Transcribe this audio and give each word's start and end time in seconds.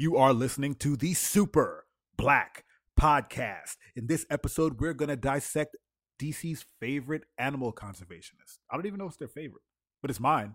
You 0.00 0.16
are 0.16 0.32
listening 0.32 0.76
to 0.76 0.96
the 0.96 1.12
Super 1.12 1.84
Black 2.16 2.62
Podcast. 2.96 3.78
In 3.96 4.06
this 4.06 4.24
episode, 4.30 4.80
we're 4.80 4.94
going 4.94 5.08
to 5.08 5.16
dissect 5.16 5.76
DC's 6.22 6.64
favorite 6.78 7.24
animal 7.36 7.72
conservationist. 7.72 8.60
I 8.70 8.76
don't 8.76 8.86
even 8.86 9.00
know 9.00 9.08
it's 9.08 9.16
their 9.16 9.26
favorite, 9.26 9.64
but 10.00 10.08
it's 10.08 10.20
mine. 10.20 10.54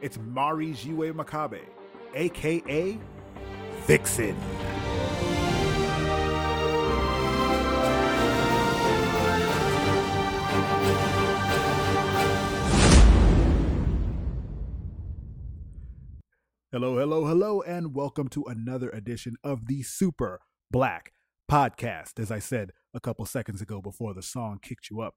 It's 0.00 0.18
Mari 0.18 0.72
Jiwe 0.72 1.12
McCabe, 1.12 1.60
aka 2.16 2.98
Vixen. 3.86 4.71
Hello, 16.72 16.96
hello, 16.96 17.26
hello, 17.26 17.60
and 17.60 17.94
welcome 17.94 18.28
to 18.28 18.44
another 18.44 18.88
edition 18.88 19.36
of 19.44 19.66
the 19.66 19.82
Super 19.82 20.40
Black 20.70 21.12
Podcast. 21.46 22.18
As 22.18 22.30
I 22.30 22.38
said 22.38 22.70
a 22.94 22.98
couple 22.98 23.26
seconds 23.26 23.60
ago 23.60 23.82
before 23.82 24.14
the 24.14 24.22
song 24.22 24.58
kicked 24.62 24.88
you 24.88 25.02
up, 25.02 25.16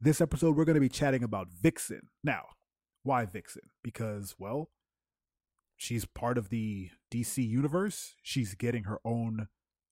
this 0.00 0.20
episode 0.20 0.56
we're 0.56 0.64
going 0.64 0.76
to 0.76 0.80
be 0.80 0.88
chatting 0.88 1.24
about 1.24 1.48
Vixen. 1.50 2.02
Now, 2.22 2.44
why 3.02 3.24
Vixen? 3.24 3.70
Because, 3.82 4.36
well, 4.38 4.70
she's 5.76 6.04
part 6.04 6.38
of 6.38 6.50
the 6.50 6.90
DC 7.12 7.44
universe. 7.44 8.14
She's 8.22 8.54
getting 8.54 8.84
her 8.84 9.00
own 9.04 9.48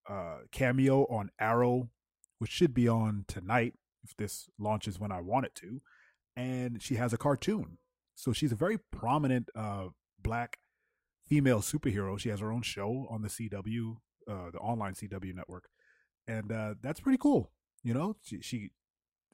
uh, 0.08 0.42
cameo 0.52 1.06
on 1.06 1.32
Arrow, 1.40 1.90
which 2.38 2.52
should 2.52 2.72
be 2.72 2.86
on 2.86 3.24
tonight 3.26 3.74
if 4.04 4.16
this 4.16 4.48
launches 4.60 5.00
when 5.00 5.10
I 5.10 5.22
want 5.22 5.46
it 5.46 5.56
to. 5.56 5.82
And 6.36 6.80
she 6.80 6.94
has 6.94 7.12
a 7.12 7.18
cartoon. 7.18 7.78
So 8.14 8.32
she's 8.32 8.52
a 8.52 8.56
very 8.56 8.78
prominent 8.92 9.48
uh, 9.56 9.86
black 10.22 10.58
female 11.26 11.60
superhero. 11.60 12.18
She 12.18 12.28
has 12.28 12.40
her 12.40 12.52
own 12.52 12.62
show 12.62 13.06
on 13.10 13.22
the 13.22 13.28
CW, 13.28 13.96
uh, 14.28 14.50
the 14.52 14.58
online 14.58 14.94
CW 14.94 15.34
network, 15.34 15.68
and 16.26 16.52
uh, 16.52 16.74
that's 16.82 17.00
pretty 17.00 17.18
cool. 17.18 17.50
You 17.82 17.94
know, 17.94 18.16
she, 18.22 18.40
she 18.40 18.70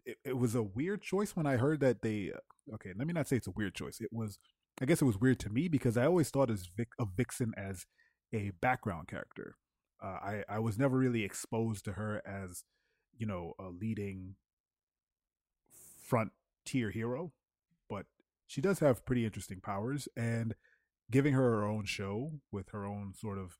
it, 0.04 0.16
it, 0.24 0.38
was 0.38 0.54
a 0.54 0.62
weird 0.62 1.02
choice 1.02 1.36
when 1.36 1.46
I 1.46 1.56
heard 1.56 1.80
that 1.80 2.02
they. 2.02 2.32
Uh, 2.34 2.74
okay, 2.74 2.90
let 2.96 3.06
me 3.06 3.12
not 3.12 3.28
say 3.28 3.36
it's 3.36 3.46
a 3.46 3.52
weird 3.52 3.74
choice. 3.74 4.00
It 4.00 4.10
was, 4.12 4.38
I 4.80 4.84
guess, 4.84 5.02
it 5.02 5.06
was 5.06 5.20
weird 5.20 5.38
to 5.40 5.50
me 5.50 5.68
because 5.68 5.96
I 5.96 6.06
always 6.06 6.30
thought 6.30 6.50
as 6.50 6.68
Vic, 6.76 6.88
of 6.98 7.08
Vixen 7.16 7.52
as 7.56 7.86
a 8.32 8.52
background 8.60 9.08
character. 9.08 9.56
Uh, 10.02 10.06
I 10.06 10.44
I 10.48 10.58
was 10.60 10.78
never 10.78 10.96
really 10.96 11.24
exposed 11.24 11.84
to 11.86 11.92
her 11.92 12.22
as, 12.26 12.64
you 13.16 13.26
know, 13.26 13.54
a 13.58 13.68
leading 13.68 14.36
front 16.02 16.32
tier 16.64 16.90
hero, 16.90 17.32
but 17.90 18.06
she 18.46 18.60
does 18.60 18.78
have 18.78 19.04
pretty 19.04 19.24
interesting 19.24 19.60
powers 19.60 20.08
and 20.16 20.54
giving 21.10 21.34
her 21.34 21.42
her 21.42 21.64
own 21.64 21.84
show 21.84 22.32
with 22.52 22.70
her 22.70 22.84
own 22.84 23.14
sort 23.14 23.38
of 23.38 23.56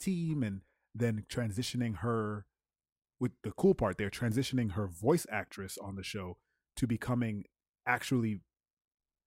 team 0.00 0.42
and 0.42 0.60
then 0.94 1.24
transitioning 1.30 1.98
her 1.98 2.46
with 3.20 3.32
the 3.42 3.50
cool 3.52 3.74
part 3.74 3.98
they're 3.98 4.10
transitioning 4.10 4.72
her 4.72 4.86
voice 4.86 5.26
actress 5.30 5.76
on 5.78 5.96
the 5.96 6.04
show 6.04 6.36
to 6.76 6.86
becoming 6.86 7.44
actually 7.86 8.40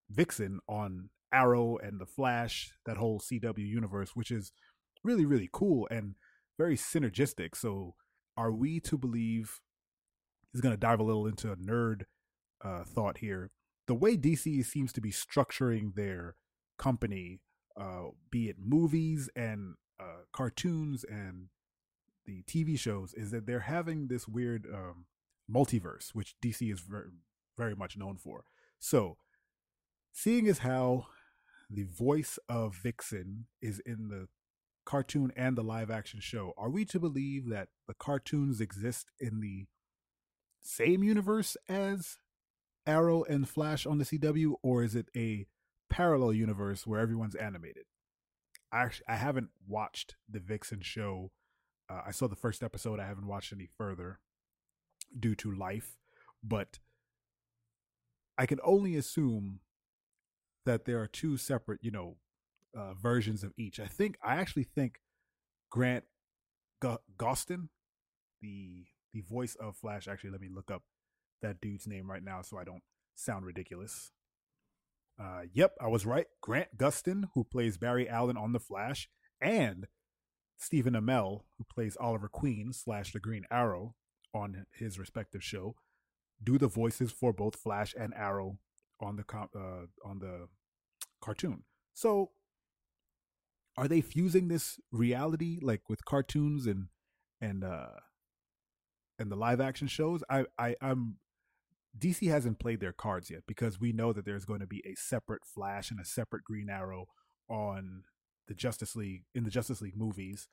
Vixen 0.10 0.60
on 0.68 1.10
Arrow 1.34 1.78
and 1.78 2.00
the 2.00 2.06
Flash, 2.06 2.74
that 2.86 2.98
whole 2.98 3.20
CW 3.20 3.58
universe, 3.58 4.12
which 4.16 4.32
is 4.32 4.52
really, 5.04 5.26
really 5.26 5.50
cool 5.52 5.88
and 5.90 6.16
very 6.58 6.76
synergistic. 6.76 7.56
So, 7.56 7.96
are 8.38 8.52
we 8.52 8.80
to 8.82 8.98
believe? 8.98 9.60
He's 10.52 10.62
going 10.62 10.74
to 10.74 10.80
dive 10.80 11.00
a 11.00 11.04
little 11.04 11.28
into 11.28 11.52
a 11.52 11.56
nerd 11.56 12.04
uh, 12.64 12.84
thought 12.84 13.20
here. 13.20 13.52
The 13.88 13.96
way 13.96 14.18
DC 14.18 14.66
seems 14.66 14.92
to 14.94 15.02
be 15.02 15.12
structuring 15.12 15.96
their 15.96 16.36
company, 16.82 17.40
uh, 17.80 18.10
be 18.32 18.50
it 18.50 18.58
movies 18.60 19.30
and 19.36 19.76
uh, 20.00 20.24
cartoons 20.34 21.06
and 21.08 21.48
the 22.26 22.44
TV 22.44 22.78
shows, 22.78 23.14
is 23.14 23.32
that 23.32 23.46
they're 23.46 23.62
having 23.62 24.08
this 24.08 24.28
weird 24.28 24.66
um, 24.74 25.06
multiverse, 25.50 26.10
which 26.14 26.36
DC 26.44 26.74
is 26.74 26.82
very, 26.82 27.10
very 27.58 27.76
much 27.76 27.98
known 27.98 28.18
for. 28.18 28.46
So, 28.80 29.18
seeing 30.12 30.48
as 30.48 30.60
how 30.60 31.08
the 31.70 31.84
voice 31.84 32.40
of 32.50 32.76
Vixen 32.76 33.46
is 33.62 33.80
in 33.86 34.10
the 34.10 34.28
cartoon 34.84 35.32
and 35.36 35.56
the 35.56 35.64
live 35.64 35.92
action 35.92 36.20
show, 36.20 36.54
are 36.58 36.70
we 36.70 36.84
to 36.86 37.00
believe 37.00 37.48
that 37.50 37.70
the 37.88 37.94
cartoons 37.94 38.60
exist 38.60 39.12
in 39.20 39.40
the 39.40 39.68
same 40.62 41.04
universe 41.04 41.56
as 41.70 42.18
Arrow 42.88 43.24
and 43.24 43.48
Flash 43.48 43.86
on 43.86 44.00
the 44.00 44.06
CW, 44.06 44.56
or 44.64 44.84
is 44.84 44.96
it 44.96 45.08
a 45.16 45.46
parallel 45.92 46.34
universe 46.34 46.88
where 46.88 47.00
everyone's 47.00 47.36
animated. 47.36 47.84
I 48.72 48.84
actually 48.84 49.06
I 49.10 49.18
haven't 49.18 49.50
watched 49.68 50.16
the 50.28 50.40
Vixen 50.40 50.82
show. 50.82 51.32
Uh, 51.90 52.02
I 52.08 52.12
saw 52.12 52.28
the 52.28 52.36
first 52.36 52.64
episode. 52.64 53.00
I 53.00 53.06
haven't 53.06 53.28
watched 53.28 53.54
any 53.54 53.70
further 53.78 54.20
due 55.18 55.36
to 55.36 55.52
life, 55.52 55.98
but 56.42 56.80
I 58.38 58.46
can 58.46 58.60
only 58.64 58.96
assume 58.96 59.60
that 60.66 60.86
there 60.86 61.02
are 61.02 61.08
two 61.08 61.36
separate, 61.36 61.80
you 61.84 61.92
know, 61.92 62.16
uh, 62.76 62.94
versions 62.94 63.44
of 63.44 63.52
each. 63.58 63.80
I 63.80 63.88
think 63.88 64.18
I 64.24 64.36
actually 64.36 64.64
think 64.64 65.02
Grant 65.70 66.06
G- 66.82 66.96
Gustin, 67.18 67.68
the 68.42 68.86
the 69.14 69.22
voice 69.22 69.56
of 69.56 69.76
Flash. 69.76 70.08
Actually, 70.08 70.30
let 70.30 70.42
me 70.42 70.50
look 70.50 70.72
up 70.72 70.84
that 71.42 71.60
dude's 71.60 71.86
name 71.86 72.10
right 72.10 72.24
now 72.24 72.42
so 72.42 72.58
I 72.58 72.64
don't 72.64 72.84
sound 73.16 73.46
ridiculous. 73.46 74.12
Uh, 75.22 75.42
yep, 75.54 75.76
I 75.80 75.88
was 75.88 76.06
right. 76.06 76.26
Grant 76.42 76.78
Gustin, 76.78 77.26
who 77.36 77.44
plays 77.44 77.78
Barry 77.78 78.10
Allen 78.10 78.38
on 78.38 78.54
The 78.54 78.60
Flash, 78.60 79.08
and 79.40 79.88
Stephen 80.58 80.94
Amell, 80.94 81.42
who 81.58 81.66
plays 81.72 81.98
Oliver 82.00 82.28
Queen 82.28 82.74
slash 82.74 83.12
the 83.14 83.20
Green 83.20 83.46
Arrow 83.52 83.96
on 84.34 84.66
his 84.74 84.98
respective 84.98 85.44
show, 85.44 85.76
do 86.44 86.58
the 86.58 86.68
voices 86.68 87.12
for 87.12 87.34
both 87.34 87.56
Flash 87.56 87.94
and 88.00 88.14
Arrow 88.16 88.58
on 89.00 89.16
the 89.18 89.24
uh, 89.38 89.86
on 90.04 90.20
the 90.20 90.48
cartoon. 91.22 91.64
So, 91.94 92.32
are 93.78 93.88
they 93.88 94.02
fusing 94.02 94.48
this 94.48 94.80
reality 94.92 95.60
like 95.62 95.88
with 95.88 96.06
cartoons 96.06 96.66
and 96.66 96.88
and 97.40 97.64
uh 97.64 98.00
and 99.20 99.32
the 99.32 99.36
live 99.36 99.62
action 99.62 99.88
shows? 99.88 100.24
I 100.30 100.46
I 100.58 100.76
I'm 100.82 101.18
DC 101.98 102.30
hasn't 102.30 102.60
played 102.60 102.80
their 102.80 102.94
cards 102.94 103.30
yet 103.30 103.42
because 103.48 103.80
we 103.80 103.92
know 103.92 104.14
that 104.14 104.26
there's 104.26 104.46
going 104.46 104.62
to 104.62 104.68
be 104.68 104.82
a 104.86 104.96
separate 104.96 105.42
Flash 105.46 105.92
and 105.92 106.00
a 106.00 106.06
separate 106.06 106.44
Green 106.44 106.70
Arrow 106.70 107.08
on 107.50 108.04
the 108.48 108.54
Justice 108.54 108.96
League 108.96 109.24
in 109.36 109.44
the 109.44 109.50
Justice 109.50 109.82
League 109.82 109.98
movies 109.98 110.48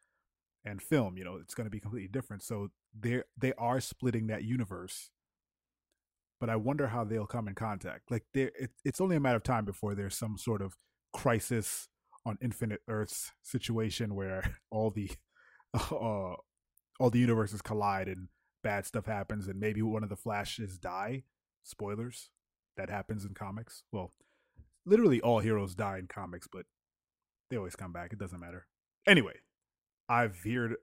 and 0.65 0.83
film. 0.83 1.17
You 1.17 1.25
know, 1.25 1.37
it's 1.37 1.55
going 1.55 1.67
to 1.67 1.71
be 1.71 1.81
completely 1.81 2.09
different. 2.09 2.43
So 2.43 2.69
they 2.99 3.23
they 3.37 3.53
are 3.59 3.81
splitting 3.81 4.27
that 4.29 4.45
universe. 4.45 5.11
But 6.41 6.51
I 6.51 6.57
wonder 6.57 6.89
how 6.89 7.05
they'll 7.05 7.27
come 7.27 7.49
in 7.49 7.55
contact. 7.55 8.11
Like 8.11 8.25
there, 8.33 8.53
it, 8.59 8.71
it's 8.85 9.01
only 9.01 9.17
a 9.17 9.21
matter 9.21 9.37
of 9.37 9.43
time 9.43 9.65
before 9.65 9.95
there's 9.95 10.17
some 10.17 10.39
sort 10.39 10.63
of 10.63 10.77
crisis 11.13 11.89
on 12.25 12.39
Infinite 12.41 12.81
Earths 12.89 13.33
situation 13.43 14.15
where 14.15 14.55
all 14.71 14.91
the 14.91 15.11
uh, 15.75 16.35
all 17.01 17.11
the 17.11 17.19
universes 17.19 17.63
collide 17.63 18.09
and 18.09 18.29
bad 18.69 18.85
stuff 18.85 19.07
happens 19.07 19.49
and 19.49 19.59
maybe 19.59 19.81
one 19.81 20.03
of 20.03 20.11
the 20.11 20.17
flashes 20.17 20.77
die. 20.77 21.23
Spoilers. 21.63 22.29
That 22.77 22.91
happens 22.91 23.25
in 23.25 23.33
comics. 23.33 23.83
Well 23.91 24.13
literally 24.85 25.23
all 25.23 25.39
heroes 25.39 25.75
die 25.75 25.97
in 25.97 26.07
comics 26.07 26.47
but 26.53 26.67
they 27.49 27.57
always 27.57 27.77
come 27.77 27.95
back. 27.95 28.13
It 28.13 28.19
doesn't 28.19 28.39
matter. 28.39 28.67
Anyway 29.07 29.37
i've 30.11 30.37
veered 30.37 30.77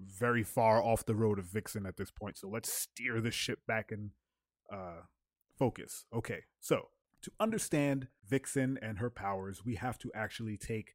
very 0.00 0.42
far 0.42 0.82
off 0.82 1.04
the 1.04 1.14
road 1.14 1.38
of 1.38 1.44
vixen 1.44 1.84
at 1.86 1.96
this 1.96 2.10
point 2.10 2.36
so 2.38 2.48
let's 2.48 2.70
steer 2.72 3.20
the 3.20 3.30
ship 3.30 3.60
back 3.66 3.92
in 3.92 4.12
uh 4.72 5.02
focus. 5.58 6.06
Okay 6.14 6.44
so 6.58 6.88
to 7.20 7.30
understand 7.38 8.08
vixen 8.26 8.78
and 8.80 8.98
her 8.98 9.10
powers 9.10 9.62
we 9.62 9.74
have 9.74 9.98
to 9.98 10.10
actually 10.14 10.56
take 10.56 10.94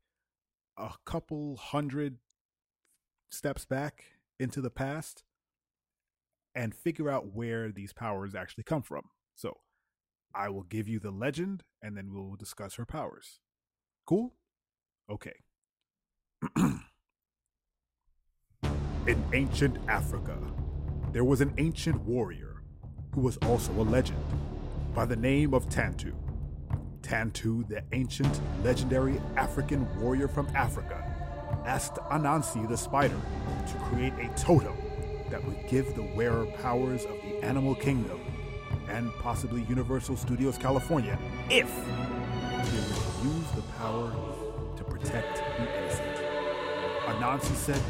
a 0.76 0.94
couple 1.06 1.56
hundred 1.58 2.18
steps 3.30 3.64
back 3.64 4.06
into 4.40 4.60
the 4.60 4.72
past 4.72 5.24
and 6.56 6.74
figure 6.74 7.10
out 7.10 7.34
where 7.34 7.72
these 7.72 7.94
powers 7.94 8.34
actually 8.34 8.64
come 8.64 8.82
from. 8.82 9.04
So 9.36 9.58
I 10.34 10.50
will 10.50 10.64
give 10.64 10.88
you 10.88 11.00
the 11.00 11.12
legend 11.12 11.64
and 11.82 11.98
then 11.98 12.14
we'll 12.14 12.36
discuss 12.36 12.76
her 12.76 12.86
powers. 12.86 13.40
Cool? 14.06 14.34
Okay. 15.12 15.36
In 19.08 19.24
ancient 19.34 19.78
Africa, 19.88 20.38
there 21.12 21.24
was 21.24 21.42
an 21.42 21.54
ancient 21.58 22.02
warrior 22.02 22.64
who 23.14 23.22
was 23.22 23.38
also 23.38 23.72
a 23.74 23.84
legend 23.84 24.26
by 24.96 25.06
the 25.06 25.16
name 25.16 25.54
of 25.54 25.70
Tantu. 25.70 26.14
Tantu, 27.02 27.64
the 27.68 27.84
ancient, 27.92 28.42
legendary 28.64 29.22
African 29.36 29.88
warrior 30.02 30.28
from 30.28 30.48
Africa, 30.56 31.04
asked 31.66 31.96
Anansi 32.12 32.68
the 32.68 32.78
spider 32.78 33.20
to 33.68 33.78
create 33.90 34.14
a 34.14 34.28
totem 34.36 34.76
that 35.36 35.46
would 35.46 35.68
give 35.68 35.94
the 35.96 36.02
wearer 36.16 36.46
powers 36.64 37.04
of 37.04 37.22
the 37.22 37.44
animal 37.44 37.76
kingdom 37.76 38.18
and 38.88 39.12
possibly 39.16 39.64
Universal 39.64 40.16
Studios 40.16 40.58
California 40.58 41.20
if 41.50 41.68
they 41.76 42.80
would 42.80 43.36
use 43.36 43.52
the 43.54 43.62
power 43.78 44.16
to 44.78 44.84
protect 44.86 45.36
the 45.58 45.78
innocent. 45.78 46.18
Anansi 47.08 47.54
said, 47.54 47.82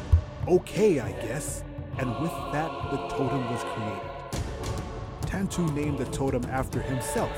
Okay, 0.47 0.99
I 0.99 1.11
guess, 1.11 1.63
and 1.99 2.09
with 2.19 2.31
that, 2.51 2.71
the 2.89 2.97
totem 3.09 3.47
was 3.51 3.63
created. 3.63 5.27
Tantu 5.27 5.71
named 5.73 5.99
the 5.99 6.05
totem 6.05 6.43
after 6.45 6.81
himself 6.81 7.37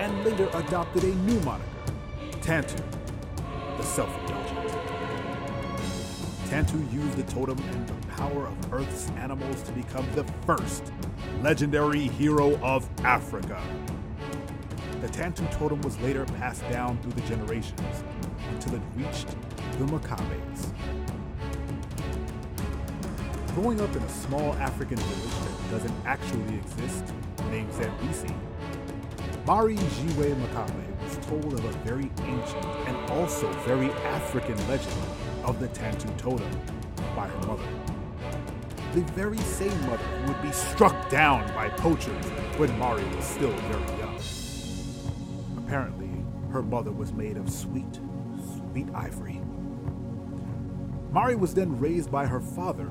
and 0.00 0.24
later 0.24 0.50
adopted 0.54 1.04
a 1.04 1.14
new 1.14 1.38
moniker, 1.42 1.70
Tantu, 2.42 2.82
the 3.76 3.84
self 3.84 4.10
indulgent. 4.22 4.59
Tantu 6.50 6.78
used 6.90 7.16
the 7.16 7.22
totem 7.32 7.56
and 7.70 7.86
the 7.86 8.06
power 8.08 8.48
of 8.48 8.72
Earth's 8.72 9.08
animals 9.10 9.62
to 9.62 9.70
become 9.70 10.04
the 10.16 10.24
first 10.44 10.92
legendary 11.42 12.08
hero 12.08 12.58
of 12.60 12.88
Africa. 13.04 13.62
The 15.00 15.06
Tantu 15.10 15.46
totem 15.52 15.80
was 15.82 15.96
later 16.00 16.24
passed 16.24 16.68
down 16.68 16.98
through 17.02 17.12
the 17.12 17.20
generations 17.20 18.02
until 18.48 18.74
it 18.74 18.82
reached 18.96 19.28
the 19.78 19.84
McCabes. 19.84 20.72
Growing 23.54 23.80
up 23.80 23.94
in 23.94 24.02
a 24.02 24.08
small 24.08 24.52
African 24.54 24.96
village 24.96 25.30
that 25.44 25.70
doesn't 25.70 25.94
actually 26.04 26.56
exist, 26.56 27.14
named 27.48 27.70
Zambesi, 27.70 28.34
Mari 29.46 29.76
Jiwe 29.76 30.34
McCabe 30.34 31.04
was 31.04 31.26
told 31.26 31.52
of 31.52 31.64
a 31.64 31.72
very 31.84 32.10
ancient 32.22 32.66
and 32.88 33.10
also 33.12 33.48
very 33.62 33.92
African 33.92 34.56
legend 34.66 34.96
of 35.44 35.60
the 35.60 35.68
Tantu 35.68 36.08
totem 36.16 36.50
by 37.16 37.28
her 37.28 37.46
mother. 37.46 37.64
The 38.94 39.02
very 39.12 39.38
same 39.38 39.80
mother 39.86 40.02
who 40.04 40.32
would 40.32 40.42
be 40.42 40.52
struck 40.52 41.08
down 41.10 41.46
by 41.54 41.68
poachers 41.68 42.24
when 42.56 42.76
Mari 42.78 43.04
was 43.16 43.24
still 43.24 43.52
very 43.52 43.98
young. 43.98 44.18
Apparently, 45.58 46.10
her 46.50 46.62
mother 46.62 46.90
was 46.90 47.12
made 47.12 47.36
of 47.36 47.48
sweet, 47.48 48.00
sweet 48.72 48.88
ivory. 48.94 49.40
Mari 51.12 51.36
was 51.36 51.54
then 51.54 51.78
raised 51.78 52.10
by 52.10 52.26
her 52.26 52.40
father, 52.40 52.88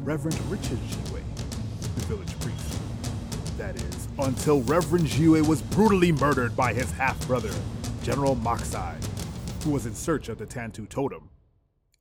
Reverend 0.00 0.40
Richard 0.50 0.78
Jiwe, 0.78 1.22
the 1.80 2.00
village 2.06 2.38
priest. 2.40 2.78
That 3.58 3.76
is, 3.76 4.08
until 4.18 4.62
Reverend 4.62 5.06
Jiwe 5.06 5.46
was 5.46 5.62
brutally 5.62 6.12
murdered 6.12 6.56
by 6.56 6.72
his 6.72 6.90
half 6.92 7.26
brother, 7.26 7.52
General 8.02 8.36
Maksai, 8.36 8.96
who 9.62 9.70
was 9.70 9.86
in 9.86 9.94
search 9.94 10.28
of 10.28 10.38
the 10.38 10.46
Tantu 10.46 10.86
totem, 10.86 11.28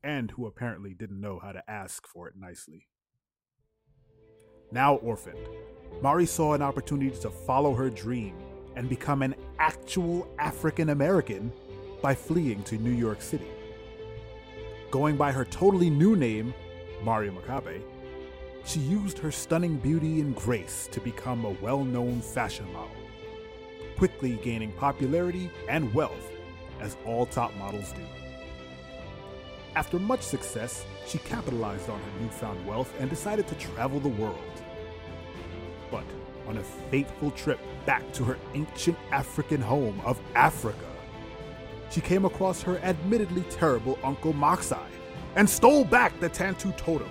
and 0.04 0.32
who 0.32 0.46
apparently 0.46 0.94
didn't 0.94 1.22
know 1.22 1.40
how 1.40 1.52
to 1.52 1.70
ask 1.70 2.06
for 2.08 2.28
it 2.28 2.36
nicely. 2.38 2.88
Now 4.72 4.96
orphaned, 4.96 5.48
Mari 6.02 6.26
saw 6.26 6.54
an 6.54 6.62
opportunity 6.62 7.16
to 7.18 7.30
follow 7.30 7.74
her 7.76 7.90
dream 7.90 8.36
and 8.76 8.90
become 8.90 9.22
an 9.22 9.36
actual 9.60 10.28
African 10.40 10.90
American 10.90 11.52
by 12.02 12.16
fleeing 12.16 12.64
to 12.64 12.78
New 12.78 12.92
York 12.92 13.22
City. 13.22 13.48
Going 14.92 15.16
by 15.16 15.32
her 15.32 15.46
totally 15.46 15.90
new 15.90 16.16
name, 16.16 16.54
Mari 17.04 17.30
McCabe, 17.30 17.82
she 18.66 18.80
used 18.80 19.18
her 19.20 19.32
stunning 19.32 19.78
beauty 19.78 20.22
and 20.22 20.36
grace 20.36 20.88
to 20.92 21.00
become 21.00 21.46
a 21.46 21.56
well 21.62 21.84
known 21.84 22.22
fashion 22.22 22.72
model, 22.74 22.96
quickly 23.98 24.40
gaining 24.44 24.72
popularity 24.74 25.50
and 25.70 25.94
wealth 25.94 26.32
as 26.80 26.98
all 27.06 27.26
top 27.26 27.56
models 27.56 27.92
do. 27.94 28.23
After 29.76 29.98
much 29.98 30.22
success, 30.22 30.86
she 31.08 31.18
capitalized 31.20 31.90
on 31.90 32.00
her 32.00 32.22
newfound 32.22 32.66
wealth 32.66 32.94
and 33.00 33.10
decided 33.10 33.48
to 33.48 33.56
travel 33.56 34.00
the 34.00 34.10
world. 34.10 34.38
But 35.90 36.06
on 36.48 36.58
a 36.58 36.64
fateful 36.64 37.32
trip 37.32 37.60
back 37.86 38.12
to 38.14 38.24
her 38.24 38.38
ancient 38.54 38.98
African 39.12 39.62
home 39.62 40.00
of 40.06 40.20
Africa, 40.36 40.86
she 41.90 42.02
came 42.02 42.26
across 42.26 42.62
her 42.62 42.78
admittedly 42.80 43.44
terrible 43.50 43.98
Uncle 44.04 44.34
Maksai 44.34 44.88
and 45.36 45.50
stole 45.50 45.86
back 45.86 46.20
the 46.20 46.30
Tantu 46.30 46.72
totem, 46.74 47.10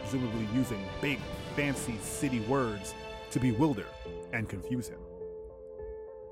presumably 0.00 0.46
using 0.54 0.84
big, 1.00 1.18
fancy 1.56 1.98
city 2.02 2.40
words 2.40 2.94
to 3.30 3.40
bewilder 3.40 3.86
and 4.32 4.48
confuse 4.48 4.88
him. 4.88 5.00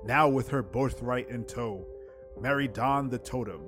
Now, 0.03 0.27
with 0.29 0.49
her 0.49 0.61
birthright 0.63 1.29
in 1.29 1.45
tow, 1.45 1.85
Mari 2.39 2.67
donned 2.67 3.11
the 3.11 3.19
totem, 3.19 3.61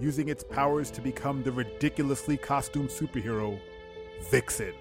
using 0.00 0.28
its 0.28 0.44
powers 0.44 0.90
to 0.92 1.00
become 1.00 1.42
the 1.42 1.52
ridiculously 1.52 2.36
costumed 2.36 2.88
superhero, 2.88 3.58
Vixen. 4.30 4.74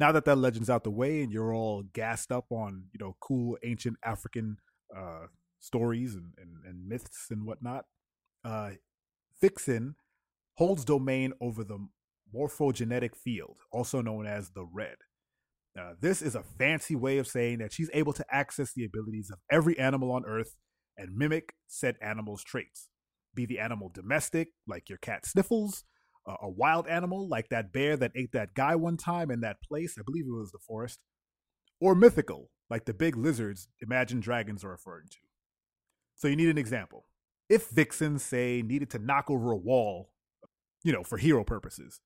Now 0.00 0.12
that 0.12 0.24
that 0.24 0.36
legend's 0.36 0.68
out 0.68 0.84
the 0.84 0.90
way 0.90 1.22
and 1.22 1.32
you're 1.32 1.54
all 1.54 1.82
gassed 1.92 2.32
up 2.32 2.46
on, 2.50 2.84
you 2.92 2.98
know, 3.04 3.16
cool 3.20 3.56
ancient 3.64 3.96
African 4.04 4.58
uh, 4.94 5.26
stories 5.60 6.14
and, 6.14 6.32
and, 6.36 6.64
and 6.66 6.88
myths 6.88 7.28
and 7.30 7.46
whatnot, 7.46 7.84
uh, 8.44 8.70
Vixen 9.40 9.94
holds 10.54 10.84
domain 10.84 11.32
over 11.40 11.64
the 11.64 11.78
morphogenetic 12.34 13.14
field, 13.14 13.58
also 13.70 14.00
known 14.00 14.26
as 14.26 14.50
the 14.50 14.64
red. 14.64 14.96
Uh, 15.78 15.94
this 16.00 16.22
is 16.22 16.34
a 16.34 16.42
fancy 16.42 16.94
way 16.94 17.18
of 17.18 17.26
saying 17.26 17.58
that 17.58 17.72
she's 17.72 17.90
able 17.92 18.12
to 18.12 18.24
access 18.30 18.72
the 18.72 18.84
abilities 18.84 19.30
of 19.30 19.38
every 19.50 19.78
animal 19.78 20.12
on 20.12 20.24
Earth 20.24 20.54
and 20.96 21.16
mimic 21.16 21.54
said 21.66 21.96
animal's 22.00 22.42
traits. 22.44 22.88
Be 23.34 23.46
the 23.46 23.58
animal 23.58 23.90
domestic, 23.92 24.48
like 24.66 24.88
your 24.88 24.98
cat 24.98 25.26
Sniffles, 25.26 25.84
a 26.26 26.48
wild 26.48 26.86
animal, 26.86 27.28
like 27.28 27.48
that 27.50 27.72
bear 27.72 27.96
that 27.96 28.12
ate 28.14 28.32
that 28.32 28.54
guy 28.54 28.76
one 28.76 28.96
time 28.96 29.30
in 29.30 29.40
that 29.40 29.62
place, 29.62 29.96
I 29.98 30.02
believe 30.04 30.24
it 30.26 30.32
was 30.32 30.52
the 30.52 30.58
forest, 30.58 31.00
or 31.80 31.94
mythical, 31.94 32.50
like 32.70 32.84
the 32.86 32.94
big 32.94 33.16
lizards 33.16 33.68
Imagine 33.82 34.20
Dragons 34.20 34.64
are 34.64 34.70
referring 34.70 35.08
to. 35.10 35.18
So 36.14 36.28
you 36.28 36.36
need 36.36 36.48
an 36.48 36.58
example. 36.58 37.06
If 37.48 37.68
Vixen, 37.68 38.18
say, 38.18 38.62
needed 38.62 38.88
to 38.90 38.98
knock 38.98 39.28
over 39.28 39.52
a 39.52 39.56
wall, 39.56 40.12
you 40.82 40.92
know, 40.92 41.02
for 41.02 41.18
hero 41.18 41.44
purposes, 41.44 42.00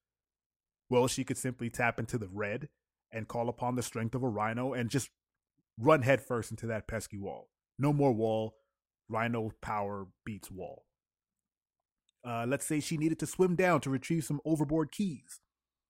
well, 0.89 1.07
she 1.07 1.23
could 1.23 1.37
simply 1.37 1.69
tap 1.69 1.99
into 1.99 2.17
the 2.17 2.27
red 2.27 2.67
and 3.11 3.27
call 3.27 3.47
upon 3.47 3.75
the 3.75 3.83
strength 3.83 4.15
of 4.15 4.23
a 4.23 4.27
rhino 4.27 4.73
and 4.73 4.89
just 4.89 5.09
run 5.77 6.01
headfirst 6.01 6.51
into 6.51 6.67
that 6.67 6.87
pesky 6.87 7.17
wall. 7.17 7.49
No 7.77 7.93
more 7.93 8.11
wall. 8.11 8.55
Rhino 9.09 9.51
power 9.61 10.07
beats 10.25 10.51
wall. 10.51 10.85
Uh, 12.25 12.45
let's 12.47 12.65
say 12.65 12.79
she 12.79 12.97
needed 12.97 13.19
to 13.19 13.25
swim 13.25 13.55
down 13.55 13.81
to 13.81 13.89
retrieve 13.89 14.23
some 14.23 14.41
overboard 14.45 14.91
keys. 14.91 15.39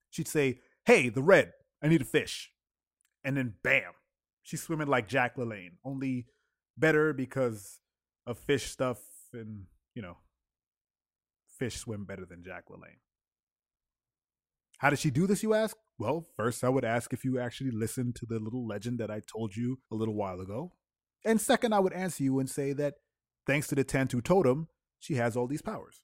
She'd 0.09 0.27
say, 0.27 0.59
Hey, 0.85 1.09
the 1.09 1.23
red, 1.23 1.53
I 1.83 1.87
need 1.87 2.01
a 2.01 2.05
fish. 2.05 2.51
And 3.23 3.35
then 3.35 3.55
bam, 3.63 3.91
she's 4.43 4.61
swimming 4.61 4.87
like 4.87 5.07
Jack 5.07 5.35
LaLanne, 5.35 5.73
only 5.83 6.27
better 6.77 7.13
because 7.13 7.79
of 8.25 8.37
fish 8.37 8.65
stuff 8.65 8.99
and, 9.33 9.65
you 9.93 10.01
know, 10.01 10.17
fish 11.57 11.77
swim 11.77 12.05
better 12.05 12.25
than 12.25 12.43
Jack 12.43 12.65
LaLanne. 12.69 13.01
How 14.77 14.89
did 14.89 14.99
she 14.99 15.09
do 15.09 15.27
this, 15.27 15.43
you 15.43 15.53
ask? 15.53 15.75
Well, 15.97 16.25
first, 16.37 16.63
I 16.63 16.69
would 16.69 16.85
ask 16.85 17.11
if 17.11 17.25
you 17.25 17.37
actually 17.37 17.71
listened 17.71 18.15
to 18.15 18.25
the 18.25 18.39
little 18.39 18.65
legend 18.65 18.99
that 18.99 19.11
I 19.11 19.19
told 19.19 19.55
you 19.57 19.79
a 19.91 19.95
little 19.95 20.15
while 20.15 20.39
ago. 20.39 20.71
And 21.25 21.41
second, 21.41 21.73
I 21.73 21.79
would 21.79 21.91
answer 21.91 22.23
you 22.23 22.39
and 22.39 22.49
say 22.49 22.71
that 22.73 22.93
thanks 23.49 23.67
to 23.67 23.73
the 23.73 23.83
Tantu 23.83 24.21
totem, 24.21 24.67
she 24.99 25.15
has 25.15 25.35
all 25.35 25.47
these 25.47 25.63
powers. 25.63 26.03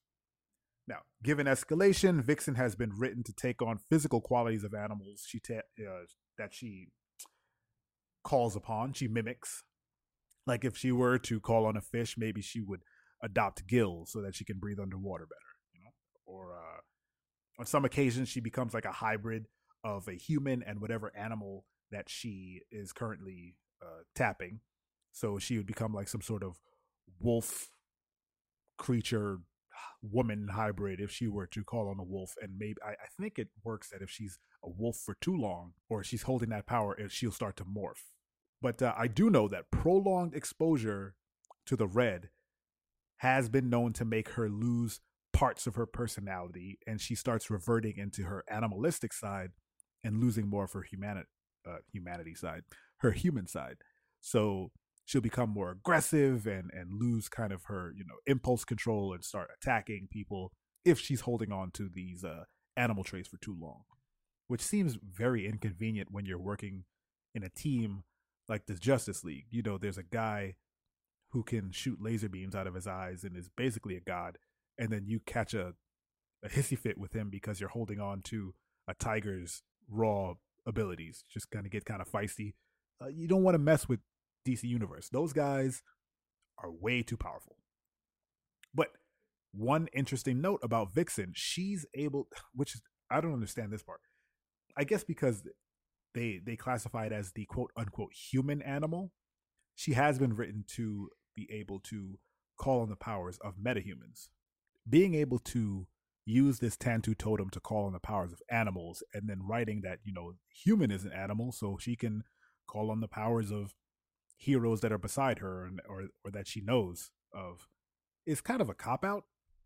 Now, 0.87 1.01
given 1.23 1.45
escalation, 1.45 2.23
Vixen 2.23 2.55
has 2.55 2.75
been 2.75 2.91
written 2.97 3.23
to 3.23 3.33
take 3.33 3.61
on 3.61 3.77
physical 3.77 4.19
qualities 4.19 4.63
of 4.63 4.73
animals 4.73 5.23
she 5.27 5.39
ta- 5.39 5.67
uh, 5.79 6.05
that 6.39 6.53
she 6.53 6.87
calls 8.23 8.55
upon, 8.55 8.93
she 8.93 9.07
mimics. 9.07 9.63
Like 10.47 10.65
if 10.65 10.75
she 10.75 10.91
were 10.91 11.19
to 11.19 11.39
call 11.39 11.67
on 11.67 11.77
a 11.77 11.81
fish, 11.81 12.15
maybe 12.17 12.41
she 12.41 12.61
would 12.61 12.81
adopt 13.21 13.67
gills 13.67 14.11
so 14.11 14.21
that 14.21 14.35
she 14.35 14.43
can 14.43 14.57
breathe 14.57 14.79
underwater 14.79 15.25
better, 15.25 15.39
you 15.73 15.81
know? 15.83 15.91
Or 16.25 16.53
uh, 16.53 16.81
on 17.59 17.67
some 17.67 17.85
occasions, 17.85 18.27
she 18.27 18.39
becomes 18.39 18.73
like 18.73 18.85
a 18.85 18.91
hybrid 18.91 19.45
of 19.83 20.07
a 20.07 20.13
human 20.13 20.63
and 20.63 20.81
whatever 20.81 21.11
animal 21.15 21.65
that 21.91 22.09
she 22.09 22.61
is 22.71 22.91
currently 22.91 23.55
uh, 23.81 24.01
tapping. 24.15 24.61
So 25.11 25.37
she 25.37 25.57
would 25.57 25.67
become 25.67 25.93
like 25.93 26.07
some 26.07 26.21
sort 26.21 26.43
of 26.43 26.59
wolf 27.19 27.69
creature 28.77 29.39
woman 30.01 30.49
hybrid 30.51 30.99
if 30.99 31.11
she 31.11 31.27
were 31.27 31.47
to 31.47 31.63
call 31.63 31.89
on 31.89 31.99
a 31.99 32.03
wolf 32.03 32.35
and 32.41 32.57
maybe 32.57 32.75
I, 32.85 32.91
I, 32.91 33.07
think 33.19 33.39
it 33.39 33.47
works 33.63 33.89
that 33.89 34.01
if 34.01 34.09
she's 34.09 34.37
a 34.63 34.69
wolf 34.69 34.97
for 34.97 35.15
too 35.19 35.35
long 35.35 35.71
or 35.89 36.03
she's 36.03 36.23
holding 36.23 36.49
that 36.49 36.67
power 36.67 36.95
she'll 37.09 37.31
start 37.31 37.57
to 37.57 37.65
morph. 37.65 38.11
But 38.61 38.81
uh, 38.81 38.93
i 38.97 39.07
do 39.07 39.29
know 39.29 39.47
that 39.47 39.71
prolonged 39.71 40.35
exposure 40.35 41.15
to 41.65 41.75
the 41.75 41.87
red 41.87 42.29
has 43.17 43.49
been 43.49 43.69
known 43.69 43.93
to 43.93 44.05
make 44.05 44.29
her 44.29 44.49
lose 44.49 44.99
parts 45.33 45.65
of 45.65 45.75
her 45.75 45.87
personality 45.87 46.77
and 46.85 47.01
she 47.01 47.15
starts 47.15 47.49
reverting 47.49 47.97
into 47.97 48.23
her 48.23 48.43
animalistic 48.49 49.11
side 49.11 49.51
and 50.03 50.21
losing 50.21 50.47
more 50.47 50.65
of 50.65 50.73
her 50.73 50.83
humanity 50.83 51.27
uh, 51.67 51.77
humanity 51.91 52.35
side 52.35 52.61
her 52.97 53.11
human 53.11 53.47
side. 53.47 53.77
So 54.21 54.71
she'll 55.05 55.21
become 55.21 55.49
more 55.49 55.71
aggressive 55.71 56.45
and 56.45 56.69
and 56.73 56.99
lose 56.99 57.29
kind 57.29 57.53
of 57.53 57.65
her 57.65 57.93
you 57.95 58.03
know 58.03 58.15
impulse 58.25 58.65
control 58.65 59.13
and 59.13 59.23
start 59.23 59.49
attacking 59.61 60.07
people 60.09 60.51
if 60.83 60.99
she's 60.99 61.21
holding 61.21 61.51
on 61.51 61.71
to 61.71 61.89
these 61.91 62.23
uh, 62.23 62.43
animal 62.77 63.03
traits 63.03 63.27
for 63.27 63.37
too 63.37 63.55
long 63.59 63.83
which 64.47 64.61
seems 64.61 64.97
very 65.03 65.47
inconvenient 65.47 66.09
when 66.11 66.25
you're 66.25 66.37
working 66.37 66.83
in 67.33 67.43
a 67.43 67.49
team 67.49 68.03
like 68.47 68.65
the 68.65 68.75
justice 68.75 69.23
league 69.23 69.45
you 69.49 69.61
know 69.61 69.77
there's 69.77 69.97
a 69.97 70.03
guy 70.03 70.55
who 71.31 71.43
can 71.43 71.71
shoot 71.71 72.01
laser 72.01 72.29
beams 72.29 72.55
out 72.55 72.67
of 72.67 72.75
his 72.75 72.87
eyes 72.87 73.23
and 73.23 73.35
is 73.35 73.49
basically 73.55 73.95
a 73.95 74.01
god 74.01 74.37
and 74.77 74.89
then 74.89 75.03
you 75.05 75.19
catch 75.25 75.53
a, 75.53 75.73
a 76.43 76.49
hissy 76.49 76.77
fit 76.77 76.97
with 76.97 77.13
him 77.13 77.29
because 77.29 77.59
you're 77.59 77.69
holding 77.69 77.99
on 77.99 78.21
to 78.21 78.53
a 78.87 78.93
tiger's 78.93 79.63
raw 79.89 80.33
abilities. 80.65 81.23
Just 81.29 81.51
kind 81.51 81.65
of 81.65 81.71
get 81.71 81.85
kind 81.85 82.01
of 82.01 82.09
feisty. 82.11 82.53
Uh, 83.01 83.07
you 83.07 83.27
don't 83.27 83.43
want 83.43 83.55
to 83.55 83.59
mess 83.59 83.87
with 83.87 83.99
DC 84.45 84.63
Universe. 84.63 85.09
Those 85.09 85.33
guys 85.33 85.81
are 86.57 86.71
way 86.71 87.01
too 87.01 87.17
powerful. 87.17 87.57
But 88.73 88.89
one 89.51 89.87
interesting 89.93 90.41
note 90.41 90.59
about 90.63 90.93
Vixen, 90.93 91.31
she's 91.35 91.85
able, 91.93 92.27
which 92.53 92.75
is 92.75 92.81
I 93.09 93.21
don't 93.21 93.33
understand 93.33 93.71
this 93.71 93.83
part. 93.83 94.01
I 94.77 94.83
guess 94.83 95.03
because 95.03 95.43
they 96.13 96.41
they 96.43 96.55
classify 96.55 97.05
it 97.05 97.11
as 97.11 97.31
the 97.31 97.45
quote 97.45 97.71
unquote 97.77 98.13
human 98.13 98.61
animal. 98.61 99.11
She 99.75 99.93
has 99.93 100.17
been 100.17 100.35
written 100.35 100.63
to 100.75 101.09
be 101.35 101.49
able 101.51 101.79
to 101.81 102.17
call 102.57 102.81
on 102.81 102.89
the 102.89 102.95
powers 102.95 103.37
of 103.41 103.55
metahumans. 103.57 104.29
Being 104.89 105.15
able 105.15 105.39
to 105.39 105.87
use 106.25 106.59
this 106.59 106.77
Tantu 106.77 107.13
totem 107.13 107.49
to 107.51 107.59
call 107.59 107.85
on 107.85 107.93
the 107.93 107.99
powers 107.99 108.31
of 108.31 108.41
animals, 108.49 109.03
and 109.13 109.29
then 109.29 109.45
writing 109.45 109.81
that, 109.83 109.99
you 110.03 110.13
know, 110.13 110.33
human 110.49 110.91
is 110.91 111.05
an 111.05 111.11
animal, 111.11 111.51
so 111.51 111.77
she 111.79 111.95
can 111.95 112.23
call 112.67 112.89
on 112.89 112.99
the 112.99 113.07
powers 113.07 113.51
of 113.51 113.73
heroes 114.37 114.81
that 114.81 114.91
are 114.91 114.97
beside 114.97 115.39
her 115.39 115.65
and, 115.65 115.81
or, 115.87 116.07
or 116.23 116.31
that 116.31 116.47
she 116.47 116.61
knows 116.61 117.11
of 117.33 117.67
is 118.25 118.41
kind 118.41 118.61
of 118.61 118.69
a 118.69 118.73
cop 118.73 119.05
out, 119.05 119.25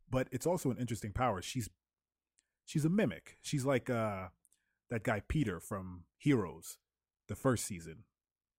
but 0.10 0.28
it's 0.32 0.46
also 0.46 0.72
an 0.72 0.78
interesting 0.78 1.12
power. 1.12 1.42
She's 1.42 1.70
she's 2.66 2.86
a 2.86 2.90
mimic. 2.90 3.38
She's 3.42 3.66
like 3.66 3.90
uh 3.90 4.28
that 4.90 5.04
guy 5.04 5.22
Peter 5.28 5.60
from 5.60 6.04
Heroes, 6.18 6.78
the 7.28 7.36
first 7.36 7.66
season, 7.66 8.04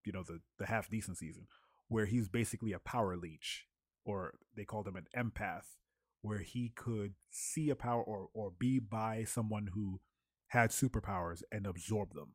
you 0.04 0.12
know, 0.12 0.22
the 0.22 0.40
the 0.58 0.66
half 0.66 0.88
decent 0.88 1.18
season, 1.18 1.46
where 1.88 2.06
he's 2.06 2.28
basically 2.28 2.72
a 2.72 2.78
power 2.78 3.16
leech, 3.16 3.66
or 4.04 4.34
they 4.56 4.64
called 4.64 4.88
him 4.88 4.96
an 4.96 5.06
empath, 5.16 5.76
where 6.22 6.38
he 6.38 6.72
could 6.74 7.14
see 7.30 7.70
a 7.70 7.76
power 7.76 8.02
or 8.02 8.28
or 8.32 8.50
be 8.50 8.78
by 8.78 9.24
someone 9.24 9.68
who 9.74 10.00
had 10.48 10.70
superpowers 10.70 11.42
and 11.52 11.66
absorb 11.66 12.14
them. 12.14 12.34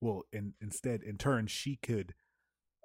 Well, 0.00 0.22
in, 0.32 0.54
instead, 0.60 1.02
in 1.02 1.16
turn, 1.16 1.46
she 1.46 1.76
could 1.76 2.14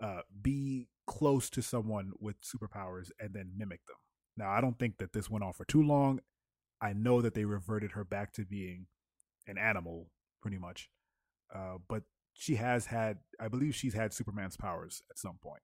uh, 0.01 0.21
be 0.41 0.87
close 1.05 1.49
to 1.49 1.61
someone 1.61 2.11
with 2.19 2.35
superpowers 2.41 3.09
and 3.19 3.33
then 3.33 3.51
mimic 3.55 3.85
them. 3.87 3.97
Now, 4.35 4.51
I 4.51 4.61
don't 4.61 4.77
think 4.77 4.97
that 4.97 5.13
this 5.13 5.29
went 5.29 5.43
on 5.43 5.53
for 5.53 5.65
too 5.65 5.81
long. 5.81 6.19
I 6.81 6.93
know 6.93 7.21
that 7.21 7.33
they 7.33 7.45
reverted 7.45 7.93
her 7.93 8.03
back 8.03 8.33
to 8.33 8.45
being 8.45 8.85
an 9.47 9.57
animal 9.57 10.09
pretty 10.41 10.57
much. 10.57 10.89
Uh, 11.53 11.77
but 11.87 12.03
she 12.33 12.55
has 12.55 12.85
had, 12.85 13.17
I 13.39 13.47
believe 13.47 13.73
she's 13.73 13.95
had 13.95 14.13
Superman's 14.13 14.57
powers 14.57 15.01
at 15.09 15.17
some 15.17 15.39
point, 15.41 15.63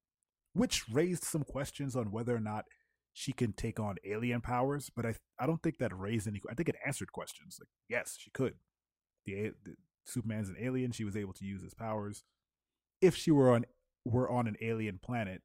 which 0.53 0.89
raised 0.89 1.23
some 1.23 1.43
questions 1.43 1.95
on 1.95 2.11
whether 2.11 2.35
or 2.35 2.39
not 2.39 2.65
she 3.11 3.31
can 3.31 3.53
take 3.53 3.79
on 3.79 3.97
alien 4.03 4.41
powers. 4.41 4.89
But 4.95 5.05
I, 5.05 5.15
I 5.39 5.45
don't 5.45 5.61
think 5.61 5.77
that 5.77 5.95
raised 5.95 6.27
any. 6.27 6.41
I 6.49 6.55
think 6.55 6.69
it 6.69 6.77
answered 6.83 7.11
questions. 7.11 7.57
Like, 7.59 7.69
yes, 7.89 8.15
she 8.17 8.31
could. 8.31 8.55
The, 9.25 9.51
the 9.63 9.75
Superman's 10.05 10.49
an 10.49 10.55
alien. 10.59 10.91
She 10.91 11.03
was 11.03 11.15
able 11.15 11.33
to 11.33 11.45
use 11.45 11.61
his 11.61 11.75
powers. 11.75 12.23
If 13.01 13.15
she 13.15 13.29
were 13.29 13.51
on 13.51 13.65
were 14.05 14.29
on 14.29 14.47
an 14.47 14.55
alien 14.61 14.99
planet, 15.01 15.41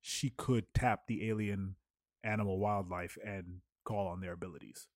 she 0.00 0.30
could 0.30 0.72
tap 0.74 1.02
the 1.06 1.28
alien 1.28 1.76
animal 2.24 2.58
wildlife 2.58 3.16
and 3.24 3.60
call 3.84 4.06
on 4.06 4.20
their 4.20 4.32
abilities. 4.32 4.86